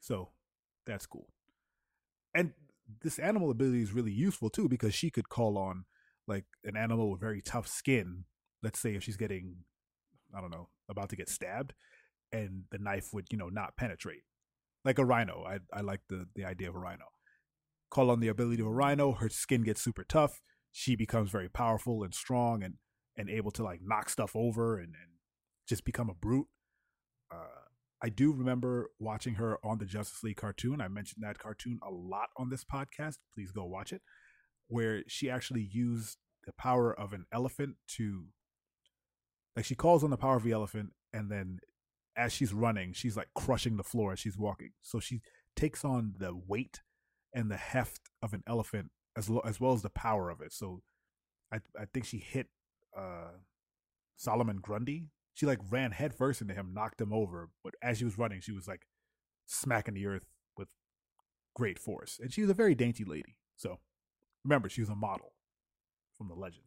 So 0.00 0.30
that's 0.86 1.06
cool. 1.06 1.28
And 2.34 2.52
this 3.02 3.18
animal 3.18 3.50
ability 3.50 3.82
is 3.82 3.92
really 3.92 4.12
useful 4.12 4.50
too 4.50 4.68
because 4.68 4.94
she 4.94 5.10
could 5.10 5.28
call 5.28 5.56
on 5.56 5.84
like 6.26 6.44
an 6.64 6.76
animal 6.76 7.10
with 7.10 7.20
very 7.20 7.40
tough 7.40 7.66
skin. 7.66 8.24
Let's 8.62 8.78
say 8.80 8.94
if 8.94 9.02
she's 9.02 9.16
getting, 9.16 9.56
I 10.36 10.40
don't 10.40 10.50
know, 10.50 10.68
about 10.88 11.10
to 11.10 11.16
get 11.16 11.28
stabbed, 11.28 11.74
and 12.32 12.64
the 12.70 12.78
knife 12.78 13.10
would 13.12 13.26
you 13.30 13.38
know 13.38 13.48
not 13.48 13.76
penetrate, 13.76 14.22
like 14.84 14.98
a 14.98 15.04
rhino. 15.04 15.44
I 15.46 15.58
I 15.72 15.82
like 15.82 16.00
the 16.08 16.26
the 16.34 16.44
idea 16.44 16.68
of 16.68 16.74
a 16.74 16.78
rhino. 16.78 17.04
Call 17.90 18.10
on 18.10 18.20
the 18.20 18.28
ability 18.28 18.60
of 18.60 18.68
a 18.68 18.72
rhino. 18.72 19.12
Her 19.12 19.28
skin 19.28 19.62
gets 19.62 19.82
super 19.82 20.04
tough. 20.04 20.40
She 20.76 20.96
becomes 20.96 21.30
very 21.30 21.48
powerful 21.48 22.02
and 22.02 22.12
strong 22.12 22.64
and 22.64 22.74
and 23.16 23.30
able 23.30 23.52
to 23.52 23.62
like 23.62 23.78
knock 23.80 24.10
stuff 24.10 24.34
over 24.34 24.76
and 24.76 24.88
and 24.88 25.12
just 25.68 25.84
become 25.84 26.10
a 26.10 26.14
brute. 26.14 26.48
Uh, 27.32 27.68
I 28.02 28.08
do 28.08 28.32
remember 28.32 28.90
watching 28.98 29.34
her 29.34 29.56
on 29.64 29.78
the 29.78 29.86
Justice 29.86 30.24
League 30.24 30.36
cartoon. 30.36 30.80
I 30.80 30.88
mentioned 30.88 31.22
that 31.24 31.38
cartoon 31.38 31.78
a 31.80 31.92
lot 31.92 32.30
on 32.36 32.50
this 32.50 32.64
podcast. 32.64 33.18
Please 33.32 33.52
go 33.52 33.64
watch 33.64 33.92
it, 33.92 34.02
where 34.66 35.04
she 35.06 35.30
actually 35.30 35.62
used 35.62 36.18
the 36.44 36.52
power 36.52 36.92
of 36.92 37.12
an 37.12 37.26
elephant 37.32 37.76
to, 37.96 38.24
like, 39.54 39.64
she 39.64 39.76
calls 39.76 40.02
on 40.02 40.10
the 40.10 40.16
power 40.16 40.36
of 40.36 40.42
the 40.42 40.52
elephant, 40.52 40.90
and 41.12 41.30
then 41.30 41.60
as 42.16 42.32
she's 42.32 42.52
running, 42.52 42.92
she's 42.92 43.16
like 43.16 43.28
crushing 43.34 43.76
the 43.76 43.84
floor 43.84 44.12
as 44.12 44.18
she's 44.18 44.36
walking. 44.36 44.72
So 44.82 44.98
she 44.98 45.22
takes 45.54 45.84
on 45.84 46.14
the 46.18 46.34
weight 46.34 46.82
and 47.32 47.48
the 47.48 47.56
heft 47.56 48.10
of 48.20 48.34
an 48.34 48.42
elephant 48.46 48.90
as 49.16 49.28
lo- 49.28 49.42
as 49.44 49.60
well 49.60 49.72
as 49.72 49.82
the 49.82 49.90
power 49.90 50.30
of 50.30 50.40
it. 50.40 50.52
So 50.52 50.82
I 51.52 51.60
I 51.78 51.84
think 51.92 52.06
she 52.06 52.18
hit 52.18 52.48
uh 52.96 53.32
Solomon 54.16 54.58
Grundy 54.58 55.08
she 55.34 55.46
like 55.46 55.58
ran 55.68 55.90
headfirst 55.90 56.40
into 56.40 56.54
him, 56.54 56.72
knocked 56.72 57.00
him 57.00 57.12
over. 57.12 57.50
But 57.62 57.74
as 57.82 57.98
she 57.98 58.04
was 58.04 58.16
running, 58.16 58.40
she 58.40 58.52
was 58.52 58.68
like 58.68 58.86
smacking 59.46 59.94
the 59.94 60.06
earth 60.06 60.26
with 60.56 60.68
great 61.54 61.78
force. 61.78 62.18
And 62.22 62.32
she 62.32 62.40
was 62.40 62.50
a 62.50 62.54
very 62.54 62.74
dainty 62.74 63.04
lady. 63.04 63.36
So 63.56 63.80
remember, 64.44 64.68
she 64.68 64.80
was 64.80 64.90
a 64.90 64.94
model 64.94 65.32
from 66.16 66.28
the 66.28 66.34
legend. 66.34 66.64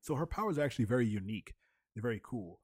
So 0.00 0.16
her 0.16 0.26
powers 0.26 0.58
are 0.58 0.64
actually 0.64 0.86
very 0.86 1.06
unique. 1.06 1.54
They're 1.94 2.02
very 2.02 2.20
cool. 2.22 2.60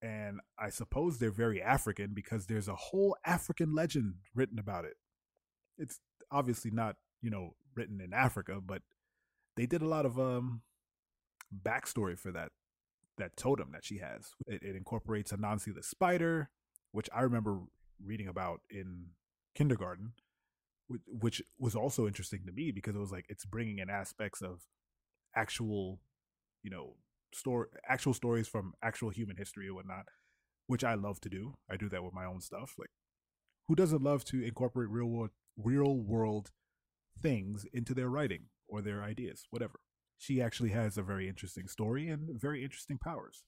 And 0.00 0.40
I 0.58 0.70
suppose 0.70 1.18
they're 1.18 1.30
very 1.30 1.62
African 1.62 2.12
because 2.14 2.46
there's 2.46 2.68
a 2.68 2.74
whole 2.74 3.14
African 3.26 3.74
legend 3.74 4.14
written 4.34 4.58
about 4.58 4.86
it. 4.86 4.94
It's 5.78 6.00
obviously 6.30 6.70
not, 6.70 6.96
you 7.20 7.30
know, 7.30 7.54
written 7.74 8.00
in 8.00 8.12
Africa, 8.12 8.60
but 8.64 8.82
they 9.56 9.66
did 9.66 9.82
a 9.82 9.88
lot 9.88 10.06
of 10.06 10.18
um 10.18 10.62
backstory 11.64 12.18
for 12.18 12.32
that 12.32 12.50
that 13.18 13.36
totem 13.36 13.70
that 13.72 13.84
she 13.84 13.98
has. 13.98 14.30
It, 14.46 14.62
it 14.62 14.76
incorporates 14.76 15.32
Anansi 15.32 15.74
the 15.74 15.82
spider, 15.82 16.50
which 16.92 17.08
I 17.14 17.22
remember 17.22 17.60
reading 18.04 18.28
about 18.28 18.60
in 18.70 19.06
kindergarten, 19.54 20.12
which, 20.88 21.02
which 21.06 21.42
was 21.58 21.74
also 21.74 22.06
interesting 22.06 22.40
to 22.46 22.52
me 22.52 22.70
because 22.70 22.94
it 22.94 22.98
was 23.00 23.12
like 23.12 23.26
it's 23.28 23.44
bringing 23.44 23.78
in 23.78 23.90
aspects 23.90 24.40
of 24.42 24.62
actual, 25.36 26.00
you 26.62 26.70
know, 26.70 26.94
story, 27.34 27.68
actual 27.88 28.14
stories 28.14 28.48
from 28.48 28.72
actual 28.82 29.10
human 29.10 29.36
history 29.36 29.68
or 29.68 29.74
whatnot, 29.74 30.06
which 30.66 30.84
I 30.84 30.94
love 30.94 31.20
to 31.20 31.28
do. 31.28 31.54
I 31.70 31.76
do 31.76 31.88
that 31.90 32.02
with 32.02 32.14
my 32.14 32.24
own 32.24 32.40
stuff. 32.40 32.74
Like, 32.78 32.90
who 33.68 33.74
doesn't 33.74 34.02
love 34.02 34.24
to 34.26 34.42
incorporate 34.42 34.90
real 34.90 35.06
world, 35.06 35.30
real 35.56 35.96
world 35.96 36.50
things 37.20 37.64
into 37.72 37.94
their 37.94 38.08
writing 38.08 38.44
or 38.68 38.82
their 38.82 39.02
ideas, 39.02 39.46
whatever? 39.50 39.80
she 40.22 40.40
actually 40.40 40.70
has 40.70 40.96
a 40.96 41.02
very 41.02 41.28
interesting 41.28 41.66
story 41.66 42.08
and 42.08 42.40
very 42.40 42.62
interesting 42.62 42.96
powers. 42.96 43.42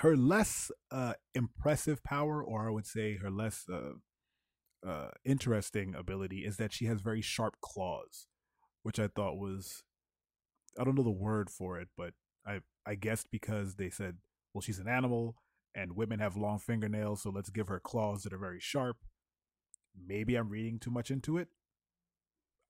Her 0.00 0.18
less 0.18 0.70
uh, 0.90 1.14
impressive 1.34 2.04
power, 2.04 2.44
or 2.44 2.68
I 2.68 2.70
would 2.70 2.86
say 2.86 3.16
her 3.16 3.30
less 3.30 3.64
uh, 3.72 4.86
uh, 4.86 5.08
interesting 5.24 5.94
ability, 5.94 6.44
is 6.44 6.58
that 6.58 6.74
she 6.74 6.84
has 6.84 7.00
very 7.00 7.22
sharp 7.22 7.54
claws, 7.62 8.26
which 8.82 9.00
I 9.00 9.08
thought 9.08 9.38
was 9.38 9.82
I 10.78 10.84
don't 10.84 10.94
know 10.94 11.02
the 11.02 11.10
word 11.10 11.48
for 11.48 11.80
it, 11.80 11.88
but 11.96 12.12
I 12.46 12.60
I 12.86 12.94
guessed 12.94 13.28
because 13.30 13.76
they 13.76 13.88
said, 13.88 14.18
well, 14.52 14.60
she's 14.60 14.78
an 14.78 14.88
animal 14.88 15.36
and 15.74 15.96
women 15.96 16.18
have 16.18 16.36
long 16.36 16.58
fingernails, 16.58 17.22
so 17.22 17.30
let's 17.30 17.50
give 17.50 17.68
her 17.68 17.80
claws 17.80 18.24
that 18.24 18.34
are 18.34 18.38
very 18.38 18.60
sharp. 18.60 18.98
Maybe 20.06 20.34
I'm 20.34 20.50
reading 20.50 20.78
too 20.78 20.90
much 20.90 21.10
into 21.10 21.38
it. 21.38 21.48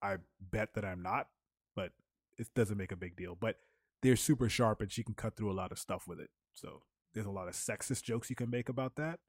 I 0.01 0.17
bet 0.39 0.73
that 0.75 0.85
I'm 0.85 1.01
not, 1.01 1.27
but 1.75 1.91
it 2.37 2.47
doesn't 2.55 2.77
make 2.77 2.91
a 2.91 2.97
big 2.97 3.15
deal. 3.15 3.37
But 3.39 3.57
they're 4.01 4.15
super 4.15 4.49
sharp 4.49 4.81
and 4.81 4.91
she 4.91 5.03
can 5.03 5.13
cut 5.13 5.35
through 5.35 5.51
a 5.51 5.53
lot 5.53 5.71
of 5.71 5.79
stuff 5.79 6.07
with 6.07 6.19
it. 6.19 6.29
So 6.53 6.81
there's 7.13 7.25
a 7.25 7.31
lot 7.31 7.47
of 7.47 7.53
sexist 7.53 8.03
jokes 8.03 8.29
you 8.29 8.35
can 8.35 8.49
make 8.49 8.69
about 8.69 8.95
that. 8.95 9.19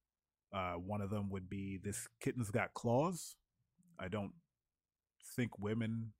Uh, 0.52 0.74
one 0.74 1.00
of 1.00 1.10
them 1.10 1.30
would 1.30 1.48
be 1.48 1.78
this 1.82 2.08
kitten's 2.20 2.50
got 2.50 2.74
claws. 2.74 3.36
I 3.98 4.08
don't 4.08 4.32
think 5.36 5.58
women 5.58 6.12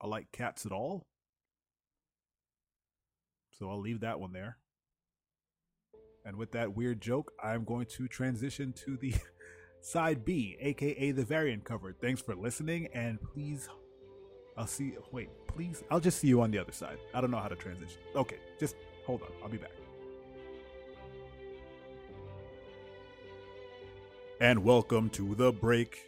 are 0.00 0.08
like 0.08 0.32
cats 0.32 0.66
at 0.66 0.72
all. 0.72 1.06
So 3.52 3.70
I'll 3.70 3.80
leave 3.80 4.00
that 4.00 4.20
one 4.20 4.32
there. 4.32 4.58
And 6.24 6.36
with 6.36 6.52
that 6.52 6.76
weird 6.76 7.00
joke, 7.00 7.32
I'm 7.42 7.64
going 7.64 7.86
to 7.96 8.08
transition 8.08 8.72
to 8.84 8.96
the 8.96 9.14
side 9.80 10.24
B, 10.24 10.56
aka 10.60 11.10
the 11.10 11.24
variant 11.24 11.64
cover. 11.64 11.92
Thanks 11.92 12.20
for 12.20 12.34
listening, 12.34 12.88
and 12.94 13.20
please 13.20 13.68
I'll 14.56 14.66
see. 14.66 14.94
Wait, 15.12 15.30
please. 15.46 15.82
I'll 15.90 16.00
just 16.00 16.18
see 16.18 16.28
you 16.28 16.42
on 16.42 16.50
the 16.50 16.58
other 16.58 16.72
side. 16.72 16.98
I 17.14 17.20
don't 17.20 17.30
know 17.30 17.38
how 17.38 17.48
to 17.48 17.56
transition. 17.56 17.98
Okay, 18.14 18.36
just 18.60 18.76
hold 19.06 19.22
on. 19.22 19.28
I'll 19.42 19.48
be 19.48 19.56
back. 19.56 19.70
And 24.40 24.62
welcome 24.64 25.08
to 25.10 25.34
the 25.34 25.52
break. 25.52 26.04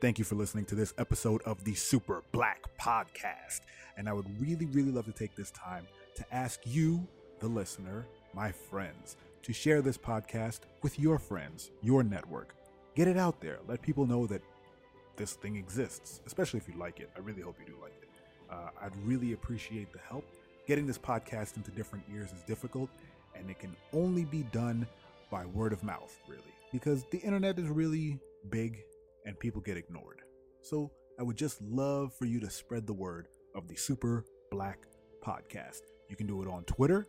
Thank 0.00 0.18
you 0.18 0.24
for 0.24 0.36
listening 0.36 0.64
to 0.66 0.74
this 0.74 0.94
episode 0.98 1.42
of 1.42 1.64
the 1.64 1.74
Super 1.74 2.22
Black 2.32 2.64
Podcast. 2.80 3.60
And 3.96 4.08
I 4.08 4.12
would 4.12 4.40
really, 4.40 4.66
really 4.66 4.92
love 4.92 5.06
to 5.06 5.12
take 5.12 5.34
this 5.34 5.50
time 5.50 5.86
to 6.14 6.24
ask 6.32 6.60
you, 6.64 7.06
the 7.40 7.48
listener, 7.48 8.06
my 8.32 8.52
friends, 8.52 9.16
to 9.42 9.52
share 9.52 9.82
this 9.82 9.98
podcast 9.98 10.60
with 10.82 10.98
your 10.98 11.18
friends, 11.18 11.70
your 11.82 12.02
network. 12.02 12.54
Get 12.94 13.08
it 13.08 13.18
out 13.18 13.40
there. 13.40 13.58
Let 13.68 13.82
people 13.82 14.06
know 14.06 14.26
that 14.28 14.42
this 15.16 15.34
thing 15.34 15.56
exists, 15.56 16.20
especially 16.26 16.58
if 16.58 16.68
you 16.68 16.74
like 16.78 17.00
it. 17.00 17.10
I 17.16 17.20
really 17.20 17.42
hope 17.42 17.56
you 17.58 17.66
do 17.66 17.80
like 17.80 17.94
it. 18.00 18.08
Uh, 18.50 18.70
I'd 18.80 18.96
really 19.04 19.32
appreciate 19.32 19.92
the 19.92 19.98
help. 20.08 20.24
Getting 20.66 20.86
this 20.86 20.98
podcast 20.98 21.56
into 21.56 21.70
different 21.70 22.04
ears 22.12 22.32
is 22.32 22.42
difficult, 22.42 22.90
and 23.34 23.50
it 23.50 23.58
can 23.58 23.74
only 23.92 24.24
be 24.24 24.42
done 24.44 24.86
by 25.30 25.46
word 25.46 25.72
of 25.72 25.82
mouth, 25.82 26.16
really, 26.28 26.42
because 26.72 27.04
the 27.10 27.18
internet 27.18 27.58
is 27.58 27.68
really 27.68 28.18
big 28.50 28.78
and 29.24 29.38
people 29.38 29.60
get 29.60 29.76
ignored. 29.76 30.22
So 30.62 30.90
I 31.18 31.22
would 31.22 31.36
just 31.36 31.60
love 31.62 32.14
for 32.14 32.26
you 32.26 32.40
to 32.40 32.50
spread 32.50 32.86
the 32.86 32.92
word 32.92 33.28
of 33.54 33.68
the 33.68 33.76
Super 33.76 34.24
Black 34.50 34.78
Podcast. 35.24 35.80
You 36.08 36.16
can 36.16 36.26
do 36.26 36.42
it 36.42 36.48
on 36.48 36.64
Twitter, 36.64 37.06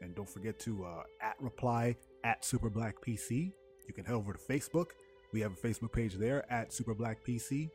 and 0.00 0.14
don't 0.14 0.28
forget 0.28 0.58
to 0.60 0.84
uh, 0.84 1.02
at 1.20 1.36
reply 1.40 1.96
at 2.24 2.44
Super 2.44 2.70
Black 2.70 2.96
PC. 3.00 3.52
You 3.86 3.94
can 3.94 4.04
head 4.04 4.14
over 4.14 4.32
to 4.32 4.38
Facebook. 4.38 4.86
We 5.32 5.40
have 5.40 5.52
a 5.52 5.56
Facebook 5.56 5.92
page 5.92 6.14
there 6.14 6.44
at 6.52 6.72
Super 6.72 6.94
Black 6.94 7.24
PC. 7.24 7.70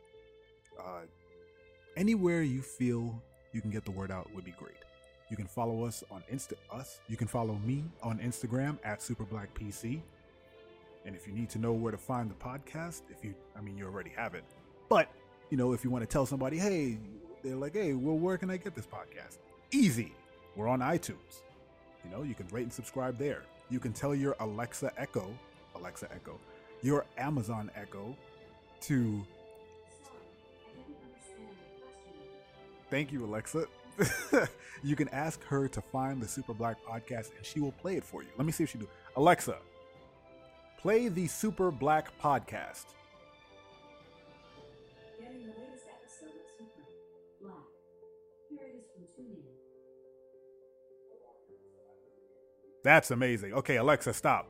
Uh, 0.78 1.02
anywhere 1.96 2.42
you 2.42 2.62
feel 2.62 3.20
you 3.52 3.60
can 3.60 3.70
get 3.70 3.84
the 3.84 3.90
word 3.90 4.10
out 4.10 4.32
would 4.34 4.44
be 4.44 4.52
great. 4.52 4.76
You 5.28 5.36
can 5.36 5.46
follow 5.46 5.84
us 5.84 6.04
on 6.10 6.22
Insta 6.32 6.54
us. 6.72 7.00
You 7.08 7.16
can 7.16 7.26
follow 7.26 7.58
me 7.64 7.84
on 8.02 8.18
Instagram 8.20 8.78
at 8.84 9.02
Super 9.02 9.24
Black 9.24 9.52
PC. 9.54 10.00
And 11.04 11.16
if 11.16 11.26
you 11.26 11.32
need 11.32 11.50
to 11.50 11.58
know 11.58 11.72
where 11.72 11.92
to 11.92 11.98
find 11.98 12.30
the 12.30 12.34
podcast, 12.34 13.02
if 13.10 13.24
you 13.24 13.34
I 13.56 13.60
mean 13.60 13.76
you 13.76 13.86
already 13.86 14.10
have 14.16 14.34
it. 14.34 14.44
But, 14.88 15.10
you 15.50 15.56
know, 15.56 15.72
if 15.72 15.84
you 15.84 15.90
want 15.90 16.02
to 16.02 16.06
tell 16.06 16.26
somebody, 16.26 16.58
hey, 16.58 16.98
they're 17.42 17.56
like, 17.56 17.74
hey, 17.74 17.92
well, 17.92 18.16
where 18.16 18.38
can 18.38 18.50
I 18.50 18.56
get 18.56 18.74
this 18.74 18.86
podcast? 18.86 19.38
Easy. 19.70 20.12
We're 20.56 20.68
on 20.68 20.80
iTunes. 20.80 21.42
You 22.04 22.10
know, 22.10 22.22
you 22.22 22.34
can 22.34 22.46
rate 22.48 22.62
and 22.62 22.72
subscribe 22.72 23.18
there. 23.18 23.42
You 23.70 23.80
can 23.80 23.92
tell 23.92 24.14
your 24.14 24.34
Alexa 24.40 24.92
Echo, 24.96 25.28
Alexa 25.74 26.08
Echo, 26.12 26.38
your 26.82 27.06
Amazon 27.16 27.70
Echo 27.74 28.16
to 28.82 29.24
Thank 32.90 33.12
you, 33.12 33.24
Alexa. 33.24 33.66
you 34.82 34.96
can 34.96 35.08
ask 35.10 35.44
her 35.44 35.68
to 35.68 35.80
find 35.80 36.22
the 36.22 36.28
Super 36.28 36.54
Black 36.54 36.78
podcast 36.84 37.30
and 37.36 37.44
she 37.44 37.60
will 37.60 37.72
play 37.72 37.96
it 37.96 38.04
for 38.04 38.22
you. 38.22 38.28
Let 38.38 38.46
me 38.46 38.52
see 38.52 38.64
if 38.64 38.70
she 38.70 38.78
do. 38.78 38.88
Alexa, 39.16 39.58
play 40.78 41.08
the 41.08 41.26
Super 41.26 41.70
Black 41.70 42.10
podcast. 42.18 42.86
Getting 45.20 45.42
the 45.42 45.48
latest 45.48 45.84
episode 45.92 46.28
of 46.28 46.46
Super 46.56 46.82
Black. 47.42 47.54
Here 48.48 48.60
it 48.62 48.78
is 48.78 48.84
from 48.94 49.02
TuneIn. 49.22 49.42
That's 52.84 53.10
amazing. 53.10 53.52
Okay, 53.52 53.76
Alexa, 53.76 54.14
stop. 54.14 54.48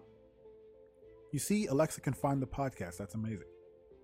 You 1.31 1.39
see, 1.39 1.67
Alexa 1.67 2.01
can 2.01 2.15
find 2.15 2.41
the 2.41 2.47
podcast. 2.47 2.97
That's 2.97 3.15
amazing. 3.15 3.49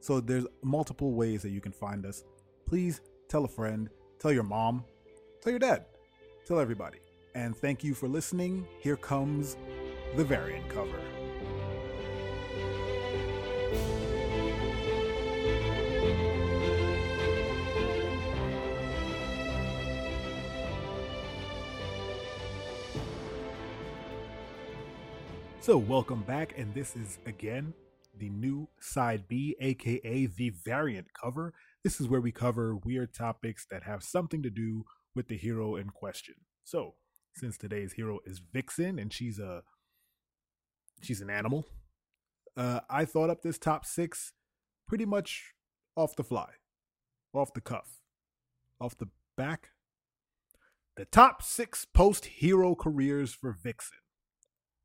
So 0.00 0.20
there's 0.20 0.46
multiple 0.62 1.12
ways 1.12 1.42
that 1.42 1.50
you 1.50 1.60
can 1.60 1.72
find 1.72 2.04
us. 2.04 2.24
Please 2.66 3.00
tell 3.28 3.44
a 3.44 3.48
friend, 3.48 3.88
tell 4.18 4.32
your 4.32 4.42
mom, 4.42 4.84
tell 5.40 5.50
your 5.50 5.60
dad, 5.60 5.86
tell 6.46 6.60
everybody. 6.60 6.98
And 7.34 7.56
thank 7.56 7.82
you 7.82 7.94
for 7.94 8.08
listening. 8.08 8.66
Here 8.80 8.96
comes 8.96 9.56
the 10.16 10.24
variant 10.24 10.68
cover. 10.68 11.00
So, 25.64 25.78
welcome 25.78 26.20
back, 26.24 26.58
and 26.58 26.74
this 26.74 26.94
is 26.94 27.18
again 27.24 27.72
the 28.18 28.28
new 28.28 28.68
side 28.80 29.26
B, 29.28 29.56
aka 29.58 30.26
the 30.26 30.50
variant 30.50 31.06
cover. 31.18 31.54
This 31.82 32.02
is 32.02 32.06
where 32.06 32.20
we 32.20 32.32
cover 32.32 32.76
weird 32.76 33.14
topics 33.14 33.66
that 33.70 33.84
have 33.84 34.02
something 34.02 34.42
to 34.42 34.50
do 34.50 34.84
with 35.14 35.28
the 35.28 35.38
hero 35.38 35.76
in 35.76 35.88
question. 35.88 36.34
So, 36.64 36.96
since 37.34 37.56
today's 37.56 37.94
hero 37.94 38.18
is 38.26 38.42
Vixen 38.52 38.98
and 38.98 39.10
she's 39.10 39.38
a 39.38 39.62
she's 41.00 41.22
an 41.22 41.30
animal, 41.30 41.64
uh, 42.58 42.80
I 42.90 43.06
thought 43.06 43.30
up 43.30 43.40
this 43.40 43.56
top 43.56 43.86
six 43.86 44.34
pretty 44.86 45.06
much 45.06 45.54
off 45.96 46.14
the 46.14 46.24
fly, 46.24 46.50
off 47.32 47.54
the 47.54 47.62
cuff, 47.62 48.02
off 48.78 48.98
the 48.98 49.08
back. 49.34 49.70
The 50.98 51.06
top 51.06 51.42
six 51.42 51.86
post 51.86 52.26
hero 52.26 52.74
careers 52.74 53.32
for 53.32 53.50
Vixen. 53.50 53.96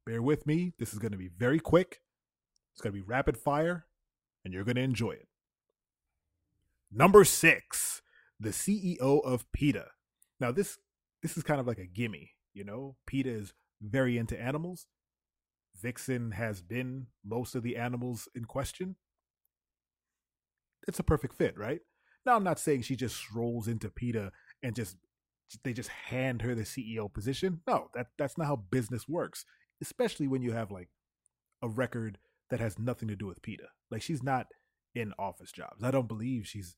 Bear 0.09 0.23
with 0.23 0.47
me. 0.47 0.73
This 0.79 0.91
is 0.91 0.97
going 0.97 1.11
to 1.11 1.19
be 1.19 1.27
very 1.27 1.59
quick. 1.59 2.01
It's 2.73 2.81
going 2.81 2.93
to 2.93 2.99
be 2.99 3.07
rapid 3.07 3.37
fire, 3.37 3.85
and 4.43 4.51
you're 4.51 4.63
going 4.63 4.77
to 4.77 4.81
enjoy 4.81 5.11
it. 5.11 5.27
Number 6.91 7.23
six, 7.23 8.01
the 8.39 8.49
CEO 8.49 9.23
of 9.23 9.45
PETA. 9.51 9.85
Now 10.39 10.51
this 10.51 10.79
this 11.21 11.37
is 11.37 11.43
kind 11.43 11.59
of 11.59 11.67
like 11.67 11.77
a 11.77 11.85
gimme, 11.85 12.31
you 12.55 12.63
know. 12.63 12.95
PETA 13.05 13.29
is 13.29 13.53
very 13.83 14.17
into 14.17 14.41
animals. 14.41 14.87
Vixen 15.79 16.31
has 16.31 16.63
been 16.63 17.05
most 17.23 17.53
of 17.53 17.61
the 17.61 17.77
animals 17.77 18.27
in 18.33 18.45
question. 18.45 18.95
It's 20.87 20.97
a 20.97 21.03
perfect 21.03 21.35
fit, 21.35 21.55
right? 21.55 21.81
Now 22.25 22.35
I'm 22.35 22.43
not 22.43 22.57
saying 22.57 22.81
she 22.81 22.95
just 22.95 23.15
strolls 23.15 23.67
into 23.67 23.91
PETA 23.91 24.31
and 24.63 24.75
just 24.75 24.95
they 25.63 25.73
just 25.73 25.89
hand 25.89 26.41
her 26.41 26.55
the 26.55 26.63
CEO 26.63 27.13
position. 27.13 27.61
No, 27.67 27.89
that 27.93 28.07
that's 28.17 28.39
not 28.39 28.47
how 28.47 28.55
business 28.55 29.07
works 29.07 29.45
especially 29.81 30.27
when 30.27 30.41
you 30.41 30.51
have 30.51 30.71
like 30.71 30.89
a 31.61 31.69
record 31.69 32.17
that 32.49 32.59
has 32.59 32.79
nothing 32.79 33.07
to 33.09 33.15
do 33.15 33.27
with 33.27 33.41
PETA. 33.41 33.67
Like 33.91 34.01
she's 34.01 34.23
not 34.23 34.47
in 34.95 35.13
office 35.19 35.51
jobs. 35.51 35.83
I 35.83 35.91
don't 35.91 36.07
believe 36.07 36.47
she's 36.47 36.75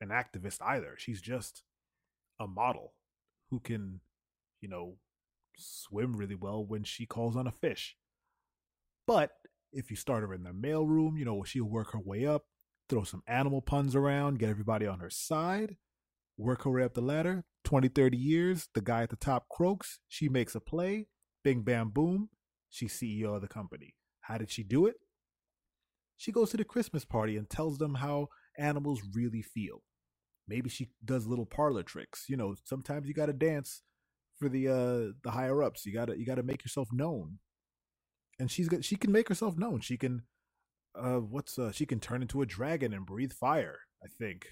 an 0.00 0.08
activist 0.08 0.58
either. 0.62 0.94
She's 0.96 1.20
just 1.20 1.62
a 2.40 2.46
model 2.46 2.94
who 3.50 3.60
can, 3.60 4.00
you 4.60 4.68
know, 4.68 4.96
swim 5.56 6.16
really 6.16 6.34
well 6.34 6.64
when 6.64 6.84
she 6.84 7.06
calls 7.06 7.36
on 7.36 7.46
a 7.46 7.52
fish. 7.52 7.96
But 9.06 9.30
if 9.72 9.90
you 9.90 9.96
start 9.96 10.22
her 10.22 10.34
in 10.34 10.42
the 10.42 10.50
mailroom, 10.50 11.18
you 11.18 11.24
know, 11.24 11.42
she'll 11.44 11.64
work 11.64 11.92
her 11.92 12.00
way 12.00 12.26
up, 12.26 12.44
throw 12.88 13.04
some 13.04 13.22
animal 13.26 13.60
puns 13.60 13.94
around, 13.94 14.38
get 14.38 14.48
everybody 14.48 14.86
on 14.86 15.00
her 15.00 15.10
side, 15.10 15.76
work 16.36 16.64
her 16.64 16.70
way 16.70 16.82
up 16.82 16.94
the 16.94 17.00
ladder. 17.00 17.44
20, 17.64 17.88
30 17.88 18.16
years, 18.16 18.68
the 18.74 18.80
guy 18.80 19.02
at 19.02 19.10
the 19.10 19.16
top 19.16 19.48
croaks, 19.48 20.00
she 20.08 20.28
makes 20.28 20.54
a 20.54 20.60
play, 20.60 21.06
bing, 21.44 21.62
bam, 21.62 21.90
boom, 21.90 22.30
She's 22.70 22.92
CEO 22.92 23.34
of 23.34 23.42
the 23.42 23.48
company. 23.48 23.94
How 24.22 24.38
did 24.38 24.50
she 24.50 24.62
do 24.62 24.86
it? 24.86 24.96
She 26.16 26.32
goes 26.32 26.50
to 26.50 26.56
the 26.56 26.64
Christmas 26.64 27.04
party 27.04 27.36
and 27.36 27.48
tells 27.48 27.78
them 27.78 27.96
how 27.96 28.28
animals 28.58 29.02
really 29.14 29.42
feel. 29.42 29.82
Maybe 30.46 30.68
she 30.68 30.90
does 31.04 31.26
little 31.26 31.46
parlor 31.46 31.82
tricks. 31.82 32.26
You 32.28 32.36
know, 32.36 32.54
sometimes 32.64 33.08
you 33.08 33.14
got 33.14 33.26
to 33.26 33.32
dance 33.32 33.82
for 34.38 34.48
the 34.48 34.68
uh 34.68 35.12
the 35.22 35.30
higher 35.30 35.62
ups. 35.62 35.86
You 35.86 35.92
got 35.92 36.06
to 36.06 36.18
you 36.18 36.26
got 36.26 36.36
to 36.36 36.42
make 36.42 36.64
yourself 36.64 36.88
known. 36.92 37.38
And 38.38 38.50
she's 38.50 38.68
got 38.68 38.84
she 38.84 38.96
can 38.96 39.12
make 39.12 39.28
herself 39.28 39.56
known. 39.56 39.80
She 39.80 39.96
can 39.96 40.22
uh 40.94 41.18
what's 41.18 41.58
uh 41.58 41.72
she 41.72 41.86
can 41.86 42.00
turn 42.00 42.22
into 42.22 42.42
a 42.42 42.46
dragon 42.46 42.92
and 42.92 43.06
breathe 43.06 43.32
fire, 43.32 43.80
I 44.02 44.08
think. 44.08 44.46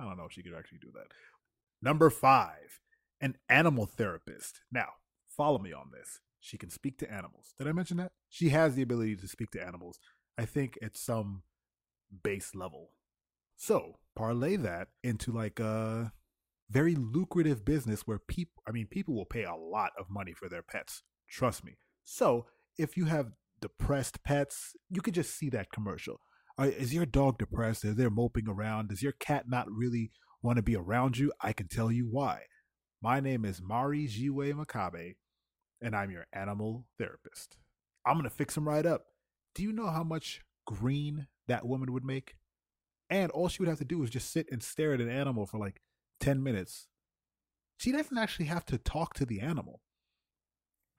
I 0.00 0.04
don't 0.04 0.16
know 0.16 0.24
if 0.24 0.32
she 0.32 0.42
could 0.42 0.54
actually 0.56 0.78
do 0.78 0.90
that. 0.94 1.06
Number 1.80 2.10
5, 2.10 2.56
an 3.20 3.36
animal 3.48 3.86
therapist. 3.86 4.60
Now, 4.70 4.88
follow 5.28 5.58
me 5.58 5.72
on 5.72 5.90
this. 5.92 6.20
She 6.46 6.58
can 6.58 6.70
speak 6.70 6.96
to 6.98 7.12
animals. 7.12 7.54
Did 7.58 7.66
I 7.66 7.72
mention 7.72 7.96
that? 7.96 8.12
She 8.28 8.50
has 8.50 8.76
the 8.76 8.82
ability 8.82 9.16
to 9.16 9.26
speak 9.26 9.50
to 9.50 9.66
animals, 9.66 9.98
I 10.38 10.44
think, 10.44 10.78
at 10.80 10.96
some 10.96 11.42
base 12.22 12.54
level. 12.54 12.90
So, 13.56 13.96
parlay 14.14 14.54
that 14.54 14.88
into 15.02 15.32
like 15.32 15.58
a 15.58 16.12
very 16.70 16.94
lucrative 16.94 17.64
business 17.64 18.02
where 18.02 18.20
people, 18.20 18.62
I 18.68 18.70
mean, 18.70 18.86
people 18.86 19.16
will 19.16 19.24
pay 19.24 19.42
a 19.42 19.56
lot 19.56 19.90
of 19.98 20.08
money 20.08 20.34
for 20.34 20.48
their 20.48 20.62
pets. 20.62 21.02
Trust 21.28 21.64
me. 21.64 21.78
So, 22.04 22.46
if 22.78 22.96
you 22.96 23.06
have 23.06 23.32
depressed 23.60 24.22
pets, 24.22 24.76
you 24.88 25.00
could 25.00 25.14
just 25.14 25.36
see 25.36 25.50
that 25.50 25.72
commercial. 25.72 26.20
Uh, 26.56 26.64
is 26.64 26.94
your 26.94 27.06
dog 27.06 27.38
depressed? 27.38 27.84
Is 27.84 27.96
they 27.96 28.08
moping 28.08 28.48
around? 28.48 28.90
Does 28.90 29.02
your 29.02 29.12
cat 29.12 29.46
not 29.48 29.66
really 29.68 30.12
want 30.42 30.58
to 30.58 30.62
be 30.62 30.76
around 30.76 31.18
you? 31.18 31.32
I 31.40 31.52
can 31.52 31.66
tell 31.66 31.90
you 31.90 32.06
why. 32.08 32.42
My 33.02 33.18
name 33.18 33.44
is 33.44 33.60
Mari 33.60 34.06
Jiwe 34.06 34.52
McCabe, 34.52 35.16
and 35.80 35.94
I'm 35.94 36.10
your 36.10 36.26
animal 36.32 36.86
therapist. 36.98 37.58
I'm 38.06 38.14
going 38.14 38.24
to 38.24 38.30
fix 38.30 38.56
him 38.56 38.68
right 38.68 38.86
up. 38.86 39.06
Do 39.54 39.62
you 39.62 39.72
know 39.72 39.88
how 39.88 40.04
much 40.04 40.42
green 40.66 41.26
that 41.48 41.66
woman 41.66 41.92
would 41.92 42.04
make? 42.04 42.36
And 43.10 43.30
all 43.30 43.48
she 43.48 43.62
would 43.62 43.68
have 43.68 43.78
to 43.78 43.84
do 43.84 44.02
is 44.02 44.10
just 44.10 44.32
sit 44.32 44.46
and 44.50 44.62
stare 44.62 44.92
at 44.94 45.00
an 45.00 45.10
animal 45.10 45.46
for 45.46 45.58
like 45.58 45.80
10 46.20 46.42
minutes. 46.42 46.88
She 47.78 47.92
doesn't 47.92 48.18
actually 48.18 48.46
have 48.46 48.64
to 48.66 48.78
talk 48.78 49.14
to 49.14 49.26
the 49.26 49.40
animal. 49.40 49.80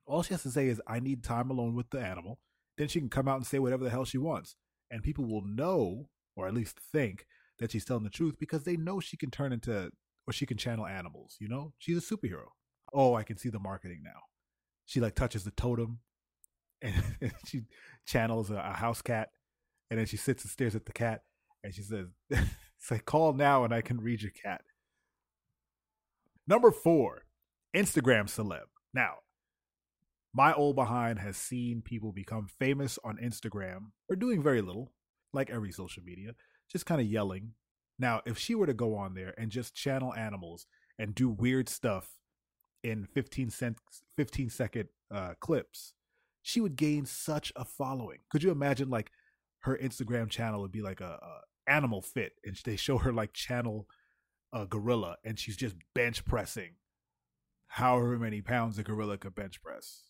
All 0.06 0.24
she 0.24 0.34
has 0.34 0.44
to 0.44 0.52
say 0.52 0.68
is, 0.68 0.82
I 0.88 1.00
need 1.00 1.24
time 1.24 1.50
alone 1.50 1.76
with 1.76 1.90
the 1.90 2.00
animal. 2.00 2.40
Then 2.78 2.88
she 2.88 3.00
can 3.00 3.10
come 3.10 3.28
out 3.28 3.38
and 3.38 3.46
say 3.46 3.60
whatever 3.60 3.84
the 3.84 3.90
hell 3.90 4.06
she 4.06 4.18
wants. 4.18 4.56
And 4.90 5.04
people 5.04 5.26
will 5.26 5.44
know, 5.46 6.10
or 6.36 6.48
at 6.48 6.54
least 6.54 6.80
think, 6.80 7.26
that 7.60 7.72
she's 7.72 7.84
telling 7.84 8.04
the 8.04 8.10
truth 8.10 8.36
because 8.40 8.64
they 8.64 8.78
know 8.78 9.00
she 9.00 9.18
can 9.18 9.32
turn 9.32 9.52
into, 9.52 9.92
or 10.28 10.34
she 10.34 10.46
can 10.46 10.58
channel 10.58 10.86
animals, 10.86 11.36
you 11.40 11.50
know? 11.50 11.74
She's 11.78 11.98
a 11.98 12.16
superhero. 12.16 12.46
Oh, 12.94 13.16
I 13.16 13.24
can 13.24 13.38
see 13.38 13.50
the 13.50 13.60
marketing 13.60 14.02
now. 14.04 14.22
She 14.88 15.00
like 15.00 15.14
touches 15.14 15.44
the 15.44 15.52
totem. 15.52 16.00
and, 16.82 16.96
she 17.46 17.64
channels 18.06 18.50
a, 18.50 18.56
a 18.56 18.74
house 18.74 19.02
cat, 19.02 19.30
and 19.90 20.00
then 20.00 20.06
she 20.06 20.18
sits 20.18 20.44
and 20.44 20.52
stares 20.52 20.76
at 20.76 20.86
the 20.86 20.94
cat, 20.94 21.22
and 21.64 21.74
she 21.74 21.82
says, 21.82 22.08
"It's 22.30 22.92
like 22.92 23.06
call 23.06 23.34
now, 23.34 23.64
and 23.64 23.74
I 23.74 23.82
can 23.82 24.00
read 24.00 24.22
your 24.22 24.32
cat." 24.32 24.62
Number 26.48 26.72
four, 26.72 27.24
Instagram 27.76 28.26
celeb. 28.26 28.68
Now, 28.94 29.16
my 30.34 30.54
old 30.54 30.76
behind 30.76 31.20
has 31.20 31.36
seen 31.36 31.82
people 31.82 32.12
become 32.12 32.48
famous 32.60 33.00
on 33.04 33.18
Instagram 33.18 33.92
or 34.10 34.16
doing 34.16 34.42
very 34.42 34.62
little, 34.62 34.94
like 35.34 35.50
every 35.50 35.72
social 35.72 36.04
media, 36.04 36.34
just 36.72 36.86
kind 36.86 37.02
of 37.02 37.08
yelling. 37.08 37.54
Now, 38.00 38.22
if 38.26 38.38
she 38.38 38.56
were 38.56 38.68
to 38.68 38.74
go 38.74 38.96
on 38.96 39.16
there 39.16 39.34
and 39.38 39.52
just 39.52 39.76
channel 39.76 40.14
animals 40.14 40.68
and 41.00 41.16
do 41.16 41.28
weird 41.28 41.68
stuff 41.68 42.17
in 42.88 43.06
15 43.06 43.50
cent 43.50 43.78
15 44.16 44.50
second 44.50 44.90
uh, 45.14 45.34
clips, 45.40 45.94
she 46.42 46.62
would 46.62 46.76
gain 46.76 47.06
such 47.06 47.52
a 47.56 47.66
following. 47.66 48.20
Could 48.32 48.44
you 48.44 48.52
imagine 48.52 48.90
like 48.90 49.12
her 49.62 49.78
Instagram 49.82 50.30
channel 50.30 50.62
would 50.62 50.72
be 50.72 50.82
like 50.82 51.02
a, 51.02 51.20
a 51.22 51.72
animal 51.72 52.02
fit 52.02 52.34
and 52.46 52.58
they 52.64 52.78
show 52.78 52.98
her 52.98 53.12
like 53.12 53.34
channel 53.34 53.88
a 54.54 54.66
gorilla 54.66 55.18
and 55.26 55.38
she's 55.38 55.58
just 55.58 55.76
bench 55.94 56.24
pressing 56.24 56.72
however 57.68 58.18
many 58.18 58.42
pounds 58.42 58.80
a 58.80 58.84
gorilla 58.84 59.18
could 59.18 59.36
bench 59.36 59.62
press. 59.62 60.04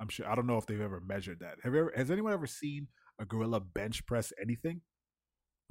I'm 0.00 0.08
sure 0.08 0.28
I 0.28 0.34
don't 0.34 0.48
know 0.48 0.58
if 0.58 0.66
they've 0.66 0.80
ever 0.80 1.00
measured 1.00 1.38
that. 1.40 1.58
Have 1.62 1.74
ever 1.74 1.92
has 1.96 2.10
anyone 2.10 2.32
ever 2.32 2.48
seen 2.48 2.88
a 3.20 3.24
gorilla 3.24 3.60
bench 3.60 4.04
press 4.06 4.32
anything? 4.42 4.80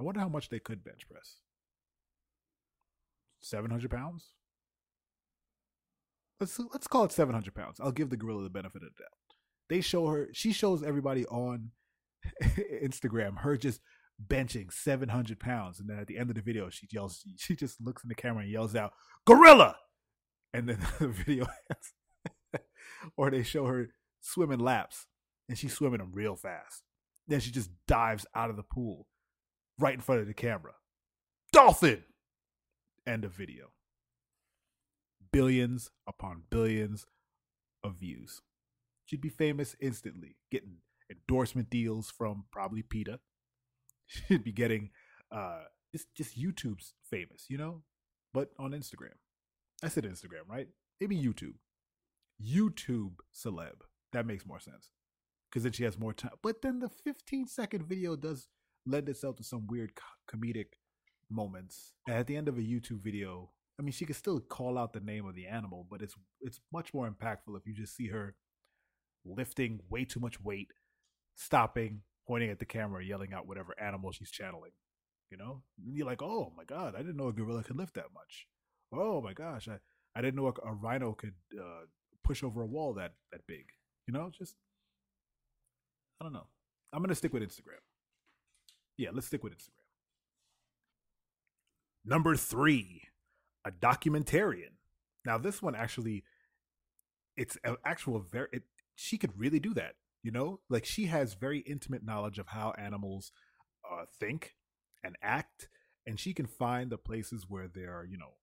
I 0.00 0.04
wonder 0.04 0.20
how 0.20 0.30
much 0.30 0.48
they 0.48 0.58
could 0.58 0.82
bench 0.82 1.06
press. 1.06 1.40
700 3.42 3.90
pounds? 3.90 4.30
Let's 6.44 6.60
let's 6.74 6.86
call 6.86 7.04
it 7.04 7.12
700 7.12 7.54
pounds. 7.54 7.80
I'll 7.80 7.90
give 7.90 8.10
the 8.10 8.18
gorilla 8.18 8.42
the 8.42 8.50
benefit 8.50 8.82
of 8.82 8.90
the 8.94 9.02
doubt. 9.02 9.36
They 9.70 9.80
show 9.80 10.08
her 10.08 10.28
she 10.34 10.52
shows 10.52 10.82
everybody 10.82 11.24
on 11.24 11.70
Instagram 12.84 13.38
her 13.38 13.56
just 13.56 13.80
benching 14.22 14.70
700 14.70 15.40
pounds 15.40 15.80
and 15.80 15.88
then 15.88 15.98
at 15.98 16.06
the 16.06 16.18
end 16.18 16.28
of 16.28 16.36
the 16.36 16.42
video 16.42 16.68
she 16.68 16.86
yells 16.92 17.24
she 17.38 17.56
just 17.56 17.80
looks 17.80 18.04
in 18.04 18.08
the 18.08 18.14
camera 18.14 18.42
and 18.42 18.52
yells 18.52 18.76
out 18.76 18.92
gorilla 19.26 19.76
and 20.52 20.68
then 20.68 20.78
the 21.00 21.08
video 21.08 21.46
ends. 21.70 22.62
or 23.16 23.30
they 23.30 23.42
show 23.42 23.64
her 23.64 23.88
swimming 24.20 24.60
laps 24.60 25.06
and 25.48 25.56
she's 25.56 25.72
swimming 25.72 25.98
them 25.98 26.12
real 26.12 26.36
fast 26.36 26.82
then 27.26 27.40
she 27.40 27.50
just 27.50 27.70
dives 27.88 28.26
out 28.34 28.50
of 28.50 28.56
the 28.56 28.62
pool 28.62 29.06
right 29.78 29.94
in 29.94 30.00
front 30.00 30.20
of 30.20 30.26
the 30.26 30.34
camera 30.34 30.74
dolphin 31.52 32.04
end 33.06 33.24
of 33.24 33.32
video 33.32 33.73
billions 35.34 35.90
upon 36.06 36.42
billions 36.50 37.06
of 37.82 37.94
views 37.96 38.40
she'd 39.04 39.20
be 39.20 39.28
famous 39.28 39.76
instantly 39.80 40.36
getting 40.50 40.76
endorsement 41.10 41.70
deals 41.70 42.10
from 42.10 42.44
probably 42.50 42.82
PETA. 42.82 43.20
She'd 44.06 44.44
be 44.44 44.52
getting 44.52 44.90
uh 45.30 45.64
just 45.92 46.14
just 46.14 46.38
YouTube's 46.38 46.94
famous, 47.08 47.46
you 47.48 47.58
know, 47.58 47.82
but 48.32 48.50
on 48.58 48.72
Instagram. 48.72 49.16
I 49.82 49.88
said 49.88 50.04
Instagram, 50.04 50.48
right? 50.48 50.68
Maybe 51.00 51.16
YouTube. 51.16 51.54
YouTube 52.42 53.14
celeb. 53.34 53.82
That 54.12 54.26
makes 54.26 54.46
more 54.46 54.60
sense 54.60 54.90
because 55.50 55.64
then 55.64 55.72
she 55.72 55.84
has 55.84 55.98
more 55.98 56.12
time. 56.12 56.32
But 56.42 56.62
then 56.62 56.80
the 56.80 56.88
15 56.88 57.46
second 57.46 57.84
video 57.84 58.16
does 58.16 58.48
lend 58.86 59.08
itself 59.08 59.36
to 59.36 59.44
some 59.44 59.66
weird 59.66 59.92
comedic 60.30 60.66
moments. 61.30 61.92
And 62.06 62.16
at 62.16 62.26
the 62.26 62.36
end 62.36 62.48
of 62.48 62.58
a 62.58 62.62
YouTube 62.62 63.00
video, 63.02 63.50
I 63.78 63.82
mean, 63.82 63.92
she 63.92 64.06
could 64.06 64.16
still 64.16 64.40
call 64.40 64.78
out 64.78 64.92
the 64.92 65.00
name 65.00 65.26
of 65.26 65.34
the 65.34 65.46
animal, 65.46 65.86
but 65.90 66.00
it's 66.00 66.14
it's 66.40 66.60
much 66.72 66.94
more 66.94 67.08
impactful 67.10 67.56
if 67.56 67.66
you 67.66 67.74
just 67.74 67.96
see 67.96 68.08
her 68.08 68.36
lifting 69.24 69.80
way 69.88 70.04
too 70.04 70.20
much 70.20 70.40
weight, 70.40 70.72
stopping, 71.34 72.02
pointing 72.26 72.50
at 72.50 72.58
the 72.58 72.64
camera, 72.64 73.04
yelling 73.04 73.32
out 73.32 73.48
whatever 73.48 73.74
animal 73.80 74.12
she's 74.12 74.30
channeling. 74.30 74.72
You 75.30 75.38
know, 75.38 75.62
and 75.84 75.96
you're 75.96 76.06
like, 76.06 76.22
oh 76.22 76.52
my 76.56 76.64
god, 76.64 76.94
I 76.94 76.98
didn't 76.98 77.16
know 77.16 77.28
a 77.28 77.32
gorilla 77.32 77.64
could 77.64 77.76
lift 77.76 77.94
that 77.94 78.12
much. 78.14 78.46
Oh 78.92 79.20
my 79.20 79.32
gosh, 79.32 79.66
I, 79.68 79.78
I 80.14 80.20
didn't 80.20 80.36
know 80.36 80.46
a, 80.46 80.68
a 80.68 80.72
rhino 80.72 81.12
could 81.12 81.34
uh, 81.58 81.86
push 82.22 82.44
over 82.44 82.62
a 82.62 82.66
wall 82.66 82.94
that 82.94 83.14
that 83.32 83.40
big. 83.48 83.64
You 84.06 84.14
know, 84.14 84.30
just 84.36 84.54
I 86.20 86.24
don't 86.24 86.32
know. 86.32 86.46
I'm 86.92 87.02
gonna 87.02 87.14
stick 87.16 87.32
with 87.32 87.42
Instagram. 87.42 87.82
Yeah, 88.96 89.08
let's 89.12 89.26
stick 89.26 89.42
with 89.42 89.54
Instagram. 89.54 89.84
Number 92.04 92.36
three, 92.36 93.02
a 93.64 93.70
documentarian. 93.70 94.72
Now 95.24 95.38
this 95.38 95.62
one 95.62 95.74
actually, 95.74 96.24
it's 97.36 97.56
an 97.64 97.76
actual 97.84 98.20
very. 98.20 98.48
It, 98.52 98.62
she 98.96 99.18
could 99.18 99.38
really 99.38 99.58
do 99.58 99.74
that 99.74 99.94
you 100.24 100.32
know 100.32 100.58
like 100.68 100.84
she 100.84 101.06
has 101.06 101.34
very 101.34 101.60
intimate 101.60 102.04
knowledge 102.04 102.40
of 102.40 102.48
how 102.48 102.72
animals 102.76 103.30
uh, 103.88 104.06
think 104.18 104.56
and 105.04 105.16
act 105.22 105.68
and 106.06 106.18
she 106.18 106.32
can 106.32 106.46
find 106.46 106.90
the 106.90 106.98
places 106.98 107.44
where 107.48 107.68
there 107.68 107.92
are 107.92 108.04
you 108.04 108.18
know 108.18 108.34